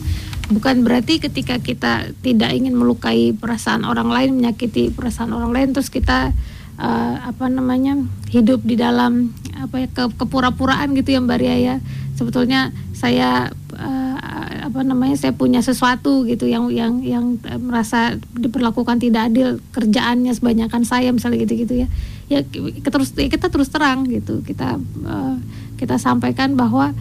[0.52, 5.88] bukan berarti ketika kita tidak ingin melukai perasaan orang lain menyakiti perasaan orang lain terus
[5.88, 6.36] kita
[6.78, 7.98] uh, apa namanya
[8.30, 11.76] hidup di dalam apa ya ke, kepura-puraan gitu ya Mbak Ria ya.
[12.14, 14.16] Sebetulnya saya uh,
[14.64, 20.86] apa namanya saya punya sesuatu gitu yang yang yang merasa diperlakukan tidak adil kerjaannya sebanyakan
[20.86, 21.88] saya misalnya gitu-gitu ya.
[22.30, 24.40] Ya kita terus kita terus terang gitu.
[24.46, 25.36] Kita uh,
[25.76, 26.94] kita sampaikan bahwa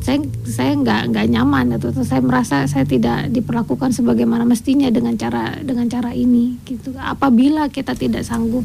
[0.00, 5.60] saya saya nggak nggak nyaman atau saya merasa saya tidak diperlakukan sebagaimana mestinya dengan cara
[5.60, 6.96] dengan cara ini gitu.
[6.96, 8.64] Apabila kita tidak sanggup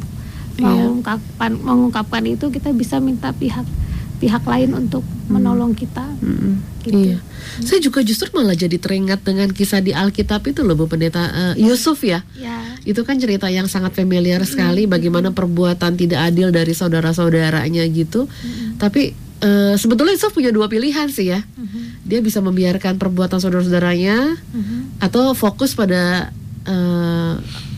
[0.55, 0.87] Iya.
[0.87, 3.67] mengungkapkan mengungkapkan itu kita bisa minta pihak
[4.15, 5.27] pihak lain untuk hmm.
[5.27, 6.07] menolong kita.
[6.23, 6.63] Hmm.
[6.79, 6.95] Gitu.
[6.95, 7.17] Iya.
[7.65, 11.53] Saya juga justru malah jadi teringat dengan kisah di Alkitab itu loh Bu Pendeta uh,
[11.59, 12.23] Yusuf ya.
[12.39, 12.79] ya.
[12.87, 14.49] Itu kan cerita yang sangat familiar hmm.
[14.49, 18.27] sekali bagaimana perbuatan tidak adil dari saudara-saudaranya gitu.
[18.31, 18.79] Hmm.
[18.79, 19.11] Tapi
[19.43, 21.43] uh, sebetulnya Yusuf punya dua pilihan sih ya.
[21.43, 21.99] Hmm.
[22.07, 25.03] Dia bisa membiarkan perbuatan saudara-saudaranya hmm.
[25.03, 26.31] atau fokus pada
[26.69, 27.33] uh,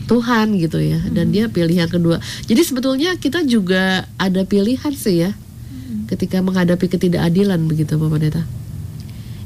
[0.08, 1.12] Tuhan gitu ya hmm.
[1.12, 2.16] dan dia pilih yang kedua
[2.48, 6.08] jadi sebetulnya kita juga ada pilihan sih ya hmm.
[6.08, 8.42] ketika menghadapi ketidakadilan begitu Bapak Pendeta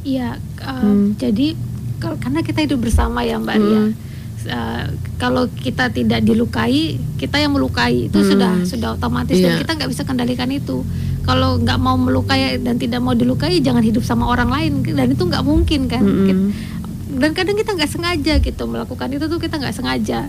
[0.07, 1.19] iya uh, hmm.
[1.19, 1.59] jadi
[1.99, 3.91] karena kita hidup bersama ya Mbak Ria uh,
[5.19, 8.29] kalau kita tidak dilukai kita yang melukai itu hmm.
[8.31, 9.51] sudah sudah otomatis yeah.
[9.51, 9.61] dan iya.
[9.67, 10.83] kita nggak bisa kendalikan itu
[11.23, 15.23] kalau nggak mau melukai dan tidak mau dilukai jangan hidup sama orang lain dan itu
[15.23, 16.51] nggak mungkin kan -hmm.
[17.23, 20.27] dan kadang kita nggak sengaja gitu melakukan itu tuh kita nggak sengaja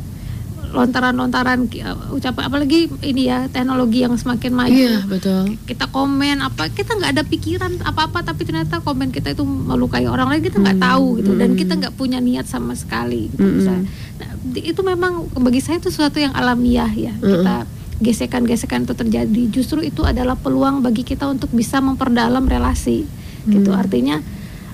[0.73, 4.73] lontaran-lontaran uh, ucapan apalagi ini ya teknologi yang semakin maju.
[4.73, 5.55] Iya, betul.
[5.69, 10.33] Kita komen apa kita nggak ada pikiran apa-apa tapi ternyata komen kita itu melukai orang
[10.33, 10.87] lain kita nggak hmm.
[10.89, 11.39] tahu gitu hmm.
[11.39, 13.85] dan kita nggak punya niat sama sekali gitu hmm.
[14.13, 17.13] Nah, itu memang bagi saya itu sesuatu yang alamiah ya.
[17.21, 17.29] Hmm.
[17.29, 17.55] Kita
[18.01, 19.43] gesekan-gesekan itu terjadi.
[19.53, 23.05] Justru itu adalah peluang bagi kita untuk bisa memperdalam relasi.
[23.05, 23.45] Gitu.
[23.45, 23.53] Hmm.
[23.61, 24.17] Gitu artinya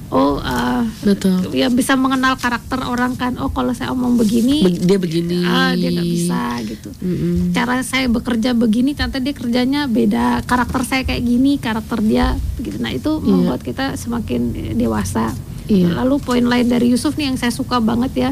[0.10, 4.72] oh uh, betul ya bisa mengenal karakter orang kan oh kalau saya omong begini Be
[4.74, 7.36] dia begini uh, dia nggak bisa gitu mm -hmm.
[7.53, 12.82] cara saya bekerja begini ternyata dia kerjanya beda karakter saya kayak gini karakter dia begitu
[12.82, 13.30] nah itu yeah.
[13.30, 15.30] membuat kita semakin dewasa
[15.70, 15.93] yeah.
[16.01, 18.32] lalu poin lain dari Yusuf nih yang saya suka banget ya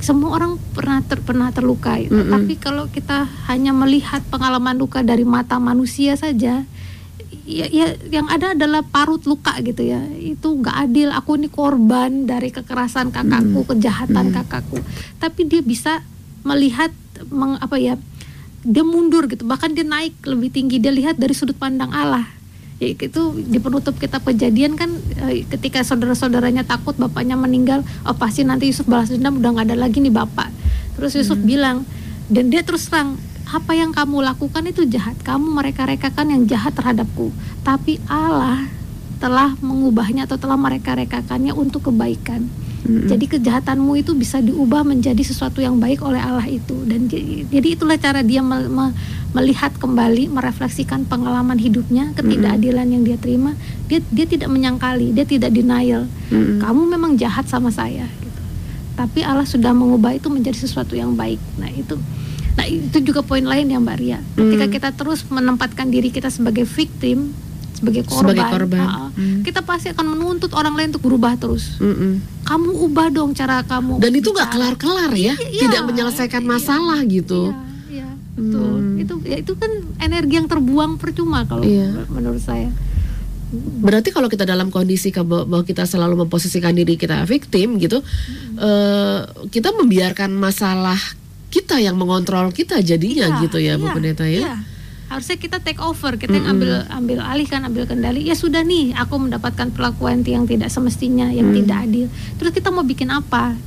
[0.00, 2.16] semua orang pernah ter, pernah terluka gitu.
[2.16, 2.32] Mm-mm.
[2.32, 6.64] tapi kalau kita hanya melihat pengalaman luka dari mata manusia saja
[7.44, 10.00] ya, ya yang ada adalah parut luka gitu ya.
[10.18, 11.08] Itu nggak adil.
[11.14, 14.80] Aku ini korban dari kekerasan kakakku kejahatan kakakku.
[15.18, 16.04] Tapi dia bisa
[16.42, 16.90] melihat
[17.28, 17.94] meng, apa ya
[18.64, 19.44] dia mundur gitu.
[19.48, 20.76] Bahkan dia naik lebih tinggi.
[20.80, 22.24] Dia lihat dari sudut pandang Allah.
[22.80, 24.88] Ya itu di penutup kitab kejadian kan
[25.28, 29.76] eh, ketika saudara-saudaranya takut bapaknya meninggal oh pasti nanti Yusuf balas dendam udah nggak ada
[29.76, 30.48] lagi nih bapak.
[30.96, 31.84] Terus Yusuf bilang
[32.32, 33.20] dan dia terus terang
[33.50, 35.18] apa yang kamu lakukan itu jahat.
[35.20, 37.34] Kamu mereka-rekakan yang jahat terhadapku.
[37.60, 38.70] Tapi Allah
[39.18, 42.46] telah mengubahnya atau telah mereka-rekakannya untuk kebaikan.
[42.80, 46.72] Jadi kejahatanmu itu bisa diubah menjadi sesuatu yang baik oleh Allah itu.
[46.88, 47.12] Dan
[47.46, 48.96] jadi itulah cara dia me- me-
[49.30, 53.52] melihat kembali merefleksikan pengalaman hidupnya ketidakadilan yang dia terima.
[53.84, 56.08] Dia dia tidak menyangkali dia tidak denial.
[56.32, 56.62] Mm-mm.
[56.64, 58.42] kamu memang jahat sama saya gitu.
[58.96, 61.38] tapi Allah sudah mengubah itu menjadi sesuatu yang baik.
[61.60, 62.00] Nah itu
[62.60, 64.74] nah itu juga poin lain ya Mbak Ria ketika Hmm.
[64.74, 67.32] kita terus menempatkan diri kita sebagai victim
[67.72, 68.84] sebagai korban, Sebagai korban.
[68.84, 69.40] ah, Hmm.
[69.40, 72.20] kita pasti akan menuntut orang lain untuk berubah terus Mm-mm.
[72.44, 76.50] kamu ubah dong cara kamu Dan itu nggak kelar-kelar ya, Iya, tidak menyelesaikan iya.
[76.50, 77.56] masalah gitu.
[77.88, 78.68] Iya, iya, betul.
[78.76, 79.00] Hmm.
[79.00, 82.04] Itu ya itu kan energi yang terbuang percuma kalau Iya.
[82.06, 82.68] menurut saya.
[83.80, 88.04] Berarti kalau kita dalam kondisi bahwa kita selalu memposisikan diri kita victim gitu,
[88.56, 91.00] eh, kita membiarkan masalah
[91.50, 94.30] kita yang mengontrol kita jadinya Iya, gitu ya, Bu iya, Pendeta ya.
[94.30, 94.54] iya.
[95.10, 98.22] Harusnya kita take over, kita yang ambil ambil alih kan, ambil kendali.
[98.22, 102.06] Ya sudah nih, aku mendapatkan perlakuan yang tidak semestinya, yang tidak adil.
[102.38, 103.58] Terus kita mau bikin apa?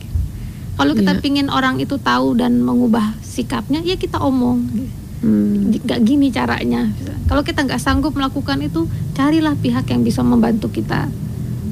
[0.79, 1.21] Kalau kita Iya.
[1.21, 4.63] pingin orang itu tahu dan mengubah sikapnya, ya kita omong.
[5.19, 5.75] Hmm.
[5.75, 6.87] Nggak gini caranya.
[7.27, 11.11] Kalau kita nggak sanggup melakukan itu, carilah pihak yang bisa membantu kita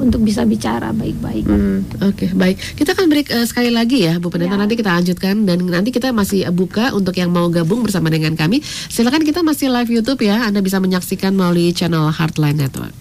[0.01, 1.45] untuk bisa bicara baik-baik.
[1.45, 2.57] Hmm, Oke, baik.
[2.75, 4.57] Kita akan break eh, sekali lagi ya, Bu Pendeta.
[4.57, 4.59] Ya.
[4.59, 8.59] Nanti kita lanjutkan dan nanti kita masih buka untuk yang mau gabung bersama dengan kami.
[8.65, 10.49] Silakan kita masih live YouTube ya.
[10.49, 13.00] Anda bisa menyaksikan melalui channel Heartline Network.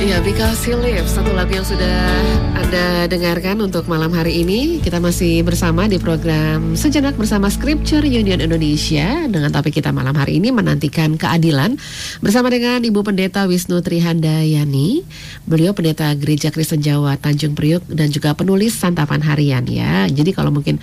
[0.00, 2.08] Iya, Because He Lives, satu lagu yang sudah
[2.56, 4.80] Anda dengarkan untuk malam hari ini.
[4.80, 10.40] Kita masih bersama di program Sejenak bersama Scripture Union Indonesia dengan topik kita malam hari
[10.40, 11.76] ini menantikan keadilan
[12.24, 15.04] bersama dengan Ibu Pendeta Wisnu Trihandayani.
[15.44, 20.08] Beliau pendeta Gereja Kristen Jawa Tanjung Priuk dan juga penulis santapan harian ya.
[20.08, 20.80] Jadi kalau mungkin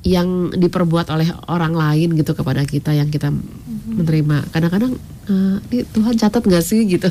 [0.00, 3.28] yang diperbuat oleh orang lain gitu kepada kita yang kita
[3.90, 4.92] menerima kadang-kadang
[5.26, 7.08] eh, ini Tuhan catat nggak sih gitu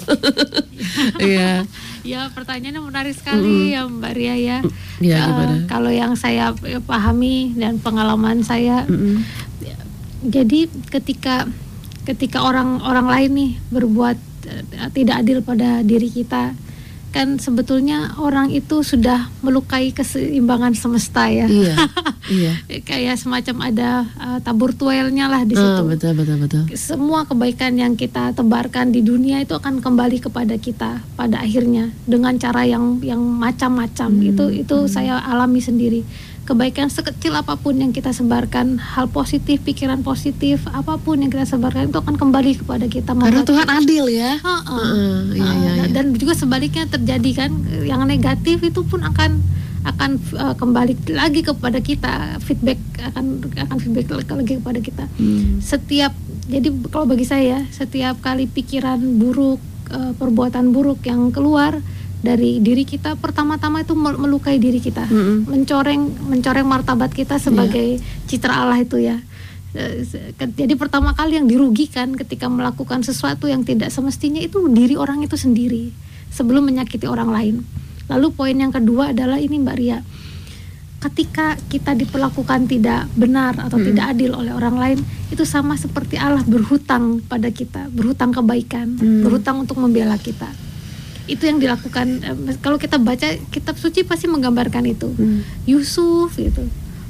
[1.24, 1.68] iya
[2.04, 4.58] Ya pertanyaannya menarik sekali ya Mbak Ria ya.
[4.64, 5.68] Eh, gimana?
[5.68, 6.56] kalau yang saya
[6.88, 9.24] pahami dan pengalaman saya, Mm-mm.
[10.24, 11.44] jadi ketika
[12.08, 14.18] ketika orang orang lain nih berbuat
[14.48, 16.56] eh, tidak adil pada diri kita,
[17.10, 21.46] kan sebetulnya orang itu sudah melukai keseimbangan semesta ya.
[21.46, 21.74] iya
[22.30, 22.54] iya.
[22.82, 25.82] Kayak semacam ada eh, tabur tuelnya lah di Ah, situ.
[25.88, 26.64] betul betul betul.
[26.72, 32.36] Semua kebaikan yang kita tebarkan di dunia itu akan kembali kepada kita pada akhirnya dengan
[32.36, 34.10] cara yang yang macam-macam.
[34.22, 36.06] Itu itu saya alami sendiri
[36.50, 41.46] kebaikan sekecil apa pun yang kita sebarkan hal positif pikiran positif apa pun yang kita
[41.46, 44.34] sebarkan itu akan kembali kepada kita karena Tuhan adil ya.
[44.36, 44.90] Heeh,
[45.32, 45.94] iya, Uh, iya, dan- iya.
[45.94, 47.52] dan juga sebaliknya terjadi kan
[47.84, 49.46] yang negatif itu pun akan
[49.80, 55.62] akan uh, kembali lagi kepada kita feedback akan akan feedback lagi kepada kita Hmm.
[55.62, 56.12] setiap
[56.46, 61.80] jadi kalau bagi saya setiap kali pikiran buruk uh, perbuatan buruk yang keluar
[62.20, 65.08] dari diri kita pertama-tama itu mel- melukai diri kita.
[65.08, 65.48] Mm-mm.
[65.48, 67.96] mencoreng mencoreng martabat kita sebagai
[68.26, 69.18] citra Allah itu ya.
[69.70, 70.04] Ke-
[70.52, 75.38] jadi pertama kali yang dirugikan ketika melakukan sesuatu yang tidak semestinya itu diri orang itu
[75.38, 75.94] sendiri
[76.30, 77.56] sebelum menyakiti orang lain.
[78.08, 80.02] Lalu poin yang kedua adalah ini Mbak Ria.
[81.00, 85.00] Ketika kita diperlakukan tidak benar atau tidak adil oleh orang lain
[85.32, 90.52] itu sama seperti Allah berhutang pada kita berhutang kebaikan berhutang untuk membela kita
[91.30, 95.42] itu yang dilakukan eh, kalau kita baca kitab suci pasti menggambarkan itu Hmm.
[95.70, 96.66] Yusuf itu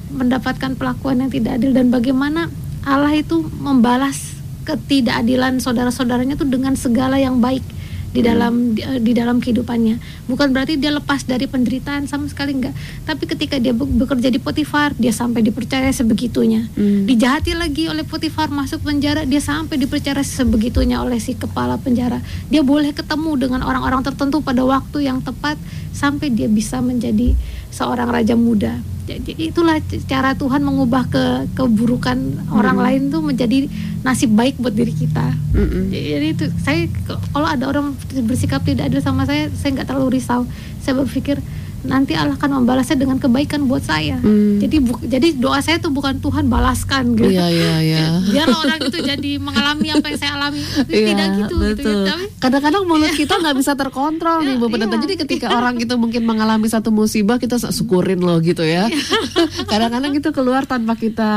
[0.10, 2.50] mendapatkan perlakuan yang tidak adil dan bagaimana
[2.82, 7.62] Allah itu membalas ketidakadilan saudara-saudaranya itu dengan segala yang baik
[8.10, 10.26] di dalam di, di dalam kehidupannya.
[10.26, 12.74] Bukan berarti dia lepas dari penderitaan sama sekali enggak.
[13.06, 16.66] Tapi ketika dia be- bekerja di Potifar, dia sampai dipercaya sebegitunya.
[16.74, 17.06] Hmm.
[17.06, 22.22] Dijahati lagi oleh Potifar masuk penjara, dia sampai dipercaya sebegitunya oleh si kepala penjara.
[22.50, 25.56] Dia boleh ketemu dengan orang-orang tertentu pada waktu yang tepat
[25.94, 27.36] sampai dia bisa menjadi
[27.70, 28.78] seorang raja muda.
[29.10, 32.18] Jadi itulah cara Tuhan mengubah ke keburukan
[32.54, 33.66] orang lain tuh menjadi
[34.06, 35.34] nasib baik buat diri kita.
[35.58, 35.90] Mm-mm.
[35.90, 36.86] Jadi itu saya
[37.34, 37.98] kalau ada orang
[38.30, 40.46] bersikap tidak adil sama saya, saya nggak terlalu risau.
[40.86, 41.42] Saya berpikir
[41.84, 44.20] nanti Allah akan membalasnya dengan kebaikan buat saya.
[44.20, 44.60] Hmm.
[44.60, 47.32] Jadi bu- jadi doa saya tuh bukan Tuhan balaskan gitu.
[47.32, 48.04] Iya iya iya.
[48.34, 50.60] Biar orang itu jadi mengalami apa yang saya alami.
[50.88, 52.00] Iya, tidak gitu gitu betul.
[52.04, 52.08] ya.
[52.10, 54.96] Tapi Kadang-kadang mulut kita nggak bisa terkontrol nih, Bu Pendeta.
[54.96, 55.04] iya.
[55.04, 58.88] Jadi ketika orang itu mungkin mengalami satu musibah, kita syukurin loh gitu ya.
[59.72, 61.32] kadang-kadang itu keluar tanpa kita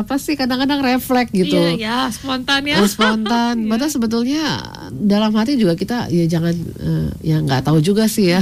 [0.00, 0.34] apa sih?
[0.34, 1.56] Kadang-kadang refleks gitu.
[1.56, 2.80] iya ya spontan ya.
[2.80, 3.56] Oh, spontan.
[3.70, 4.42] Padahal sebetulnya
[4.90, 8.40] dalam hati juga kita ya jangan eh, ya nggak tahu juga sih ya.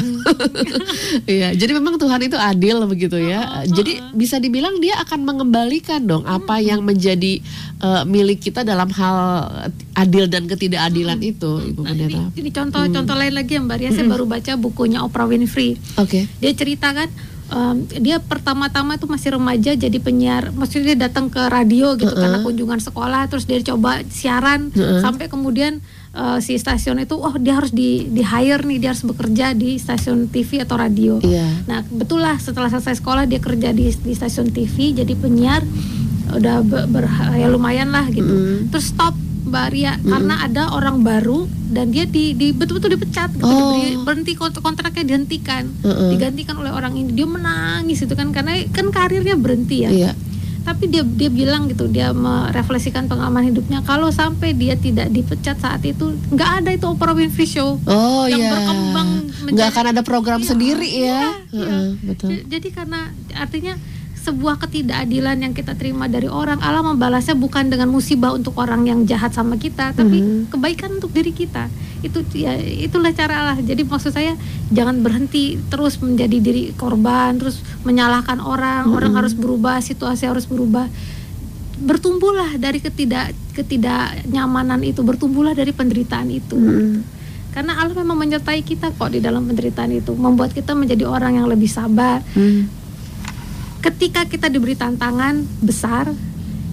[1.33, 1.49] Iya.
[1.57, 3.65] Jadi memang Tuhan itu adil begitu ya.
[3.65, 7.41] Jadi bisa dibilang dia akan mengembalikan dong apa yang menjadi
[7.79, 9.17] eh, milik kita dalam hal
[9.93, 12.23] adil dan ketidakadilan itu, Ibu Nah, Pendeta.
[12.37, 15.77] ini contoh-contoh lain lagi yang Mbak Ria, saya baru baca bukunya Oprah Winfrey.
[15.97, 16.25] Oke.
[16.41, 17.09] Dia cerita kan
[17.53, 22.41] em, dia pertama-tama tuh masih remaja jadi penyiar, maksudnya dia datang ke radio gitu karena
[22.41, 27.71] kunjungan sekolah, terus dia coba siaran sampai kemudian eh, si stasiun itu, oh dia harus
[27.71, 31.17] di di hire nih, dia harus bekerja di stasiun TV atau radio.
[31.19, 31.65] Iya.
[31.65, 35.65] Nah betul lah setelah selesai sekolah dia kerja di, di stasiun TV jadi penyiar
[36.31, 38.33] udah ber, ber- ya lumayan lah gitu.
[38.67, 43.43] Terus stop Mbak Ria karena ada orang baru dan dia di, di betul-betul dipecat gitu
[43.43, 43.75] Oh.
[43.75, 46.09] diberi- berhenti kont- kontraknya dihentikan Mm-mm.
[46.11, 50.11] digantikan oleh orang ini dia menangis itu kan karena kan karirnya berhenti ya Iya.
[50.63, 55.83] Tapi dia dia bilang gitu dia merefleksikan pengalaman hidupnya kalau sampai dia tidak dipecat saat
[55.83, 58.51] itu nggak ada itu Oprah Winfrey Show Oh yang iya.
[58.51, 59.11] berkembang
[59.45, 61.03] Nggak akan ada program Iya, sendiri ya.
[61.03, 61.99] iya, Heeh, iya.
[62.01, 62.29] betul.
[62.31, 63.01] J- Jadi karena
[63.35, 63.75] artinya
[64.23, 69.03] sebuah ketidakadilan yang kita terima dari orang, Allah membalasnya bukan dengan musibah untuk orang yang
[69.03, 70.55] jahat sama kita, tapi Mhm.
[70.55, 71.67] kebaikan untuk diri kita.
[72.07, 73.59] Itu ya itulah cara Allah.
[73.59, 74.39] Jadi maksud saya
[74.71, 80.87] jangan berhenti terus menjadi diri korban, terus menyalahkan orang, orang harus berubah, situasi harus berubah.
[81.83, 86.55] Bertumbuhlah dari ketidak ketidaknyamanan itu, bertumbuhlah dari penderitaan itu.
[86.55, 87.03] Mm.
[87.53, 91.51] Karena Allah memang menyertai kita kok di dalam penderitaan itu, membuat kita menjadi orang yang
[91.51, 92.23] lebih sabar.
[92.39, 92.82] Mm.
[93.83, 96.15] Ketika kita diberi tantangan besar,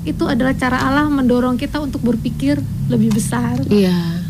[0.06, 3.60] itu adalah cara Allah mendorong kita untuk berpikir lebih besar.
[3.68, 4.22] Iya.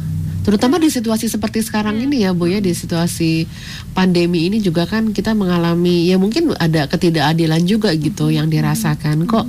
[0.48, 3.46] Terutama di situasi seperti sekarang ini ya Bu ya di situasi
[3.94, 9.28] pandemi ini juga kan kita mengalami ya mungkin ada ketidakadilan juga gitu yang dirasakan.
[9.30, 9.46] Kok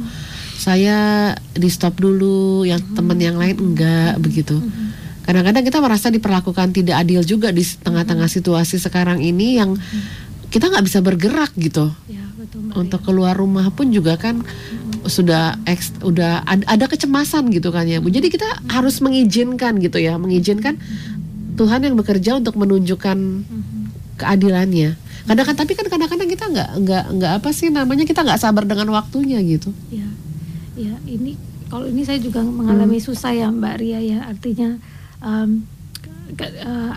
[0.61, 4.61] saya di stop dulu yang teman yang lain enggak begitu.
[5.25, 9.79] Kadang-kadang kita merasa diperlakukan tidak adil juga di tengah-tengah situasi sekarang ini yang
[10.53, 11.89] kita nggak bisa bergerak gitu.
[12.11, 14.41] Ya, betul Mbak untuk keluar rumah pun juga kan
[15.05, 18.09] sudah eks, udah ad- ada kecemasan gitu kan ya Bu.
[18.09, 20.77] Jadi kita harus mengizinkan gitu ya, mengizinkan
[21.57, 23.19] Tuhan yang bekerja untuk menunjukkan
[24.17, 24.97] keadilannya.
[25.29, 28.93] Kadang-kadang tapi kan kadang-kadang kita nggak nggak nggak apa sih namanya kita nggak sabar dengan
[28.97, 29.73] waktunya gitu.
[29.93, 30.09] Ya,
[30.77, 31.37] ya ini
[31.69, 34.19] kalau ini saya juga mengalami susah ya Mbak Ria ya.
[34.27, 34.81] Artinya
[35.21, 35.49] eh,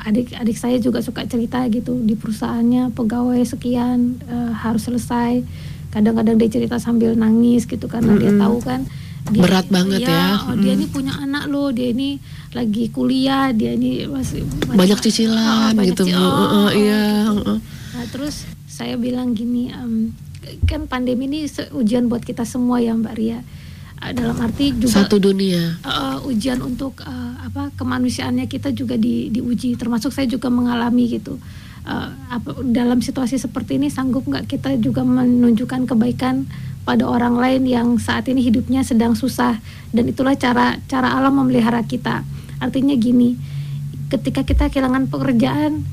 [0.03, 5.41] adik-adik saya juga suka cerita gitu di perusahaannya pegawai sekian eh, harus selesai
[5.89, 8.81] kadang-kadang dia cerita sambil nangis gitu karena dia tahu kan
[9.23, 10.35] dia, Berat banget ya.
[10.43, 12.19] oh, dia ini punya anak loh dia ini
[12.51, 16.17] lagi kuliah dia ini masih, masih- Banyak cicilan Oh, banyak gitu Bu.
[16.17, 17.53] oh, oh, iya, gitu.
[17.93, 20.11] Nah terus saya bilang gini, em,
[20.67, 23.39] kan pandemi ini ujian buat kita semua ya Mbak Ria.
[24.11, 25.79] Dalam arti juga Satu dunia.
[25.79, 29.79] eh, ujian untuk eh, apa kemanusiaannya kita juga di, diuji.
[29.79, 31.39] Termasuk saya juga mengalami gitu.
[31.87, 36.43] Eh, apa, dalam situasi seperti ini sanggup nggak kita juga menunjukkan kebaikan
[36.83, 39.63] pada orang lain yang saat ini hidupnya sedang susah
[39.95, 42.27] dan itulah cara cara Allah memelihara kita.
[42.59, 43.39] Artinya gini,
[44.11, 45.83] ketika kita kehilangan pekerjaan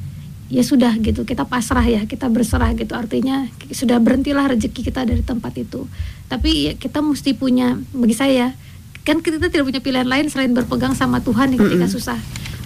[0.50, 5.22] ya sudah gitu kita pasrah ya kita berserah gitu artinya sudah berhentilah rezeki kita dari
[5.22, 5.86] tempat itu
[6.26, 8.52] tapi ya, kita mesti punya bagi saya
[9.06, 12.18] kan kita tidak punya pilihan lain selain berpegang sama Tuhan yang ketika susah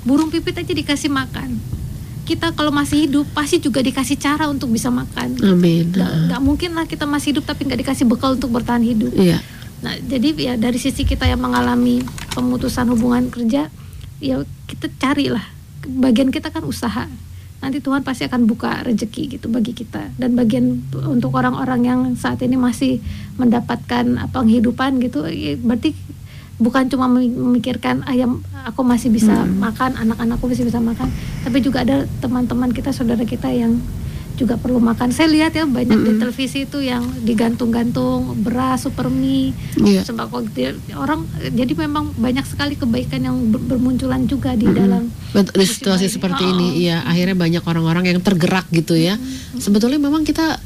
[0.08, 1.60] burung pipit aja dikasih makan
[2.24, 5.92] kita kalau masih hidup pasti juga dikasih cara untuk bisa makan Amin.
[5.92, 6.32] Heeh.
[6.32, 9.44] nggak mungkin lah kita masih hidup tapi nggak dikasih bekal untuk bertahan hidup Iya.
[9.84, 12.00] Nah, jadi ya dari sisi kita yang mengalami
[12.32, 13.68] pemutusan hubungan kerja,
[14.16, 15.44] ya kita carilah.
[15.84, 17.04] Bagian kita kan usaha.
[17.64, 20.12] Nanti Tuhan pasti akan buka rezeki gitu bagi kita.
[20.20, 23.00] Dan bagian untuk orang-orang yang saat ini masih
[23.40, 25.96] mendapatkan apa penghidupan gitu, ya berarti
[26.60, 29.64] bukan cuma memikirkan ayam aku masih bisa Hmm.
[29.64, 31.08] makan, anak-anakku masih bisa makan,
[31.40, 33.80] tapi juga ada teman-teman kita, saudara kita yang
[34.34, 35.10] juga perlu makan.
[35.10, 36.20] Saya lihat ya banyak di Mm-mm.
[36.20, 40.02] televisi itu yang digantung-gantung beras, super mie, Iya.
[40.02, 40.42] sembako
[40.94, 44.76] orang jadi memang banyak sekali kebaikan yang ber- bermunculan juga di Mm-mm.
[44.76, 46.12] dalam Betul, di situasi ini.
[46.12, 49.14] seperti Oh, ini, iya akhirnya banyak orang-orang yang tergerak gitu ya.
[49.54, 50.58] Sebetulnya memang kita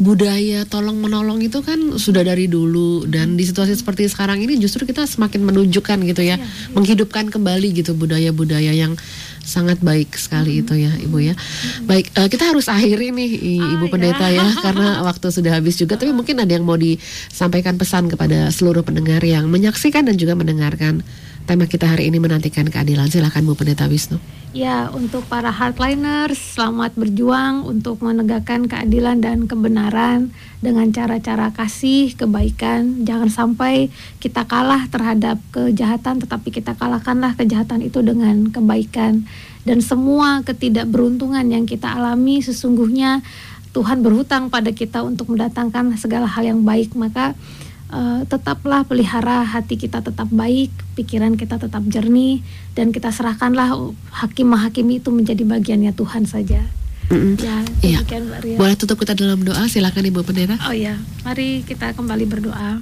[0.00, 4.88] budaya tolong menolong itu kan sudah dari dulu dan di situasi seperti sekarang ini justru
[4.88, 8.96] kita semakin menunjukkan gitu ya, Iya, menghidupkan kembali gitu budaya-budaya yang
[9.50, 11.34] sangat baik sekali itu ya ibu ya.
[11.82, 13.90] Baik eh, kita harus akhiri nih Ah, ibu ya.
[13.90, 15.98] pendeta ya karena waktu sudah habis juga.
[15.98, 21.02] Tapi mungkin ada yang mau disampaikan pesan kepada seluruh pendengar yang menyaksikan dan juga mendengarkan
[21.50, 23.10] tema kita hari ini menantikan keadilan.
[23.10, 24.22] Silakan Bu Pendeta Wisnu.
[24.54, 30.30] Ya, untuk para hardliners, selamat berjuang untuk menegakkan keadilan dan kebenaran
[30.62, 33.02] dengan cara-cara kasih, kebaikan.
[33.02, 33.90] Jangan sampai
[34.22, 39.26] kita kalah terhadap kejahatan, tetapi kita kalahkanlah kejahatan itu dengan kebaikan.
[39.66, 43.26] Dan semua ketidakberuntungan yang kita alami sesungguhnya
[43.74, 46.94] Tuhan berhutang pada kita untuk mendatangkan segala hal yang baik.
[46.94, 47.34] Maka
[47.90, 52.40] eh, tetaplah pelihara hati kita tetap baik, pikiran kita tetap jernih,
[52.78, 53.74] dan kita serahkanlah
[54.14, 56.62] hakim-hakim itu menjadi bagiannya Tuhan saja.
[57.10, 57.34] Mm-mm.
[57.42, 57.98] Ya, Iya.
[58.06, 58.56] Mbak Ria.
[58.56, 60.54] Boleh tutup kita dalam doa, silakan Ibu Pendeta.
[60.70, 60.94] Oh ya,
[61.26, 62.78] mari kita kembali berdoa.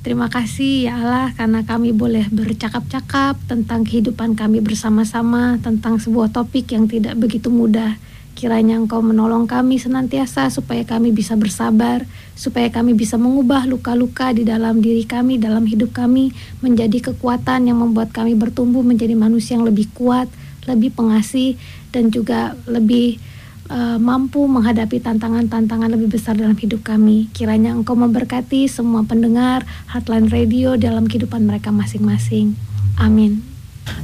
[0.00, 6.72] Terima kasih ya Allah karena kami boleh bercakap-cakap tentang kehidupan kami bersama-sama tentang sebuah topik
[6.72, 8.00] yang tidak begitu mudah.
[8.40, 14.48] Kiranya Engkau menolong kami senantiasa supaya kami bisa bersabar, supaya kami bisa mengubah luka-luka di
[14.48, 16.32] dalam diri kami, dalam hidup kami
[16.64, 20.24] menjadi kekuatan yang membuat kami bertumbuh menjadi manusia yang lebih kuat,
[20.64, 21.60] lebih pengasih
[21.92, 23.20] dan juga lebih
[23.68, 27.28] eh, mampu menghadapi tantangan-tantangan lebih besar dalam hidup kami.
[27.36, 32.56] Kiranya Engkau memberkati semua pendengar Heartline Radio dalam kehidupan mereka masing-masing.
[32.96, 33.49] Amin.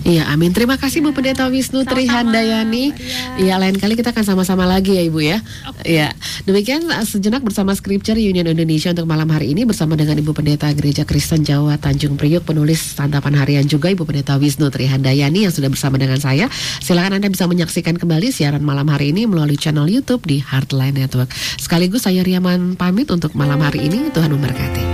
[0.07, 0.55] Iya, amin.
[0.55, 2.85] Terima kasih Bu Pendeta Wisnu Sama-sama, Trihandayani.
[2.95, 3.43] Ria.
[3.43, 5.39] Iya, lain kali kita akan sama-sama lagi ya Ibu ya.
[5.83, 6.15] Iya.
[6.47, 10.71] Demikian uh, sejenak bersama Scripture Union Indonesia untuk malam hari ini bersama dengan Ibu Pendeta
[10.71, 15.71] Gereja Kristen Jawa Tanjung Priok, penulis santapan harian juga Ibu Pendeta Wisnu Trihandayani yang sudah
[15.73, 16.47] bersama dengan saya.
[16.79, 21.35] Silakan Anda bisa menyaksikan kembali siaran malam hari ini melalui channel YouTube di Heartline Network.
[21.59, 24.09] Sekaligus saya Riaman pamit untuk malam hari ini.
[24.15, 24.85] Tuhan memberkati.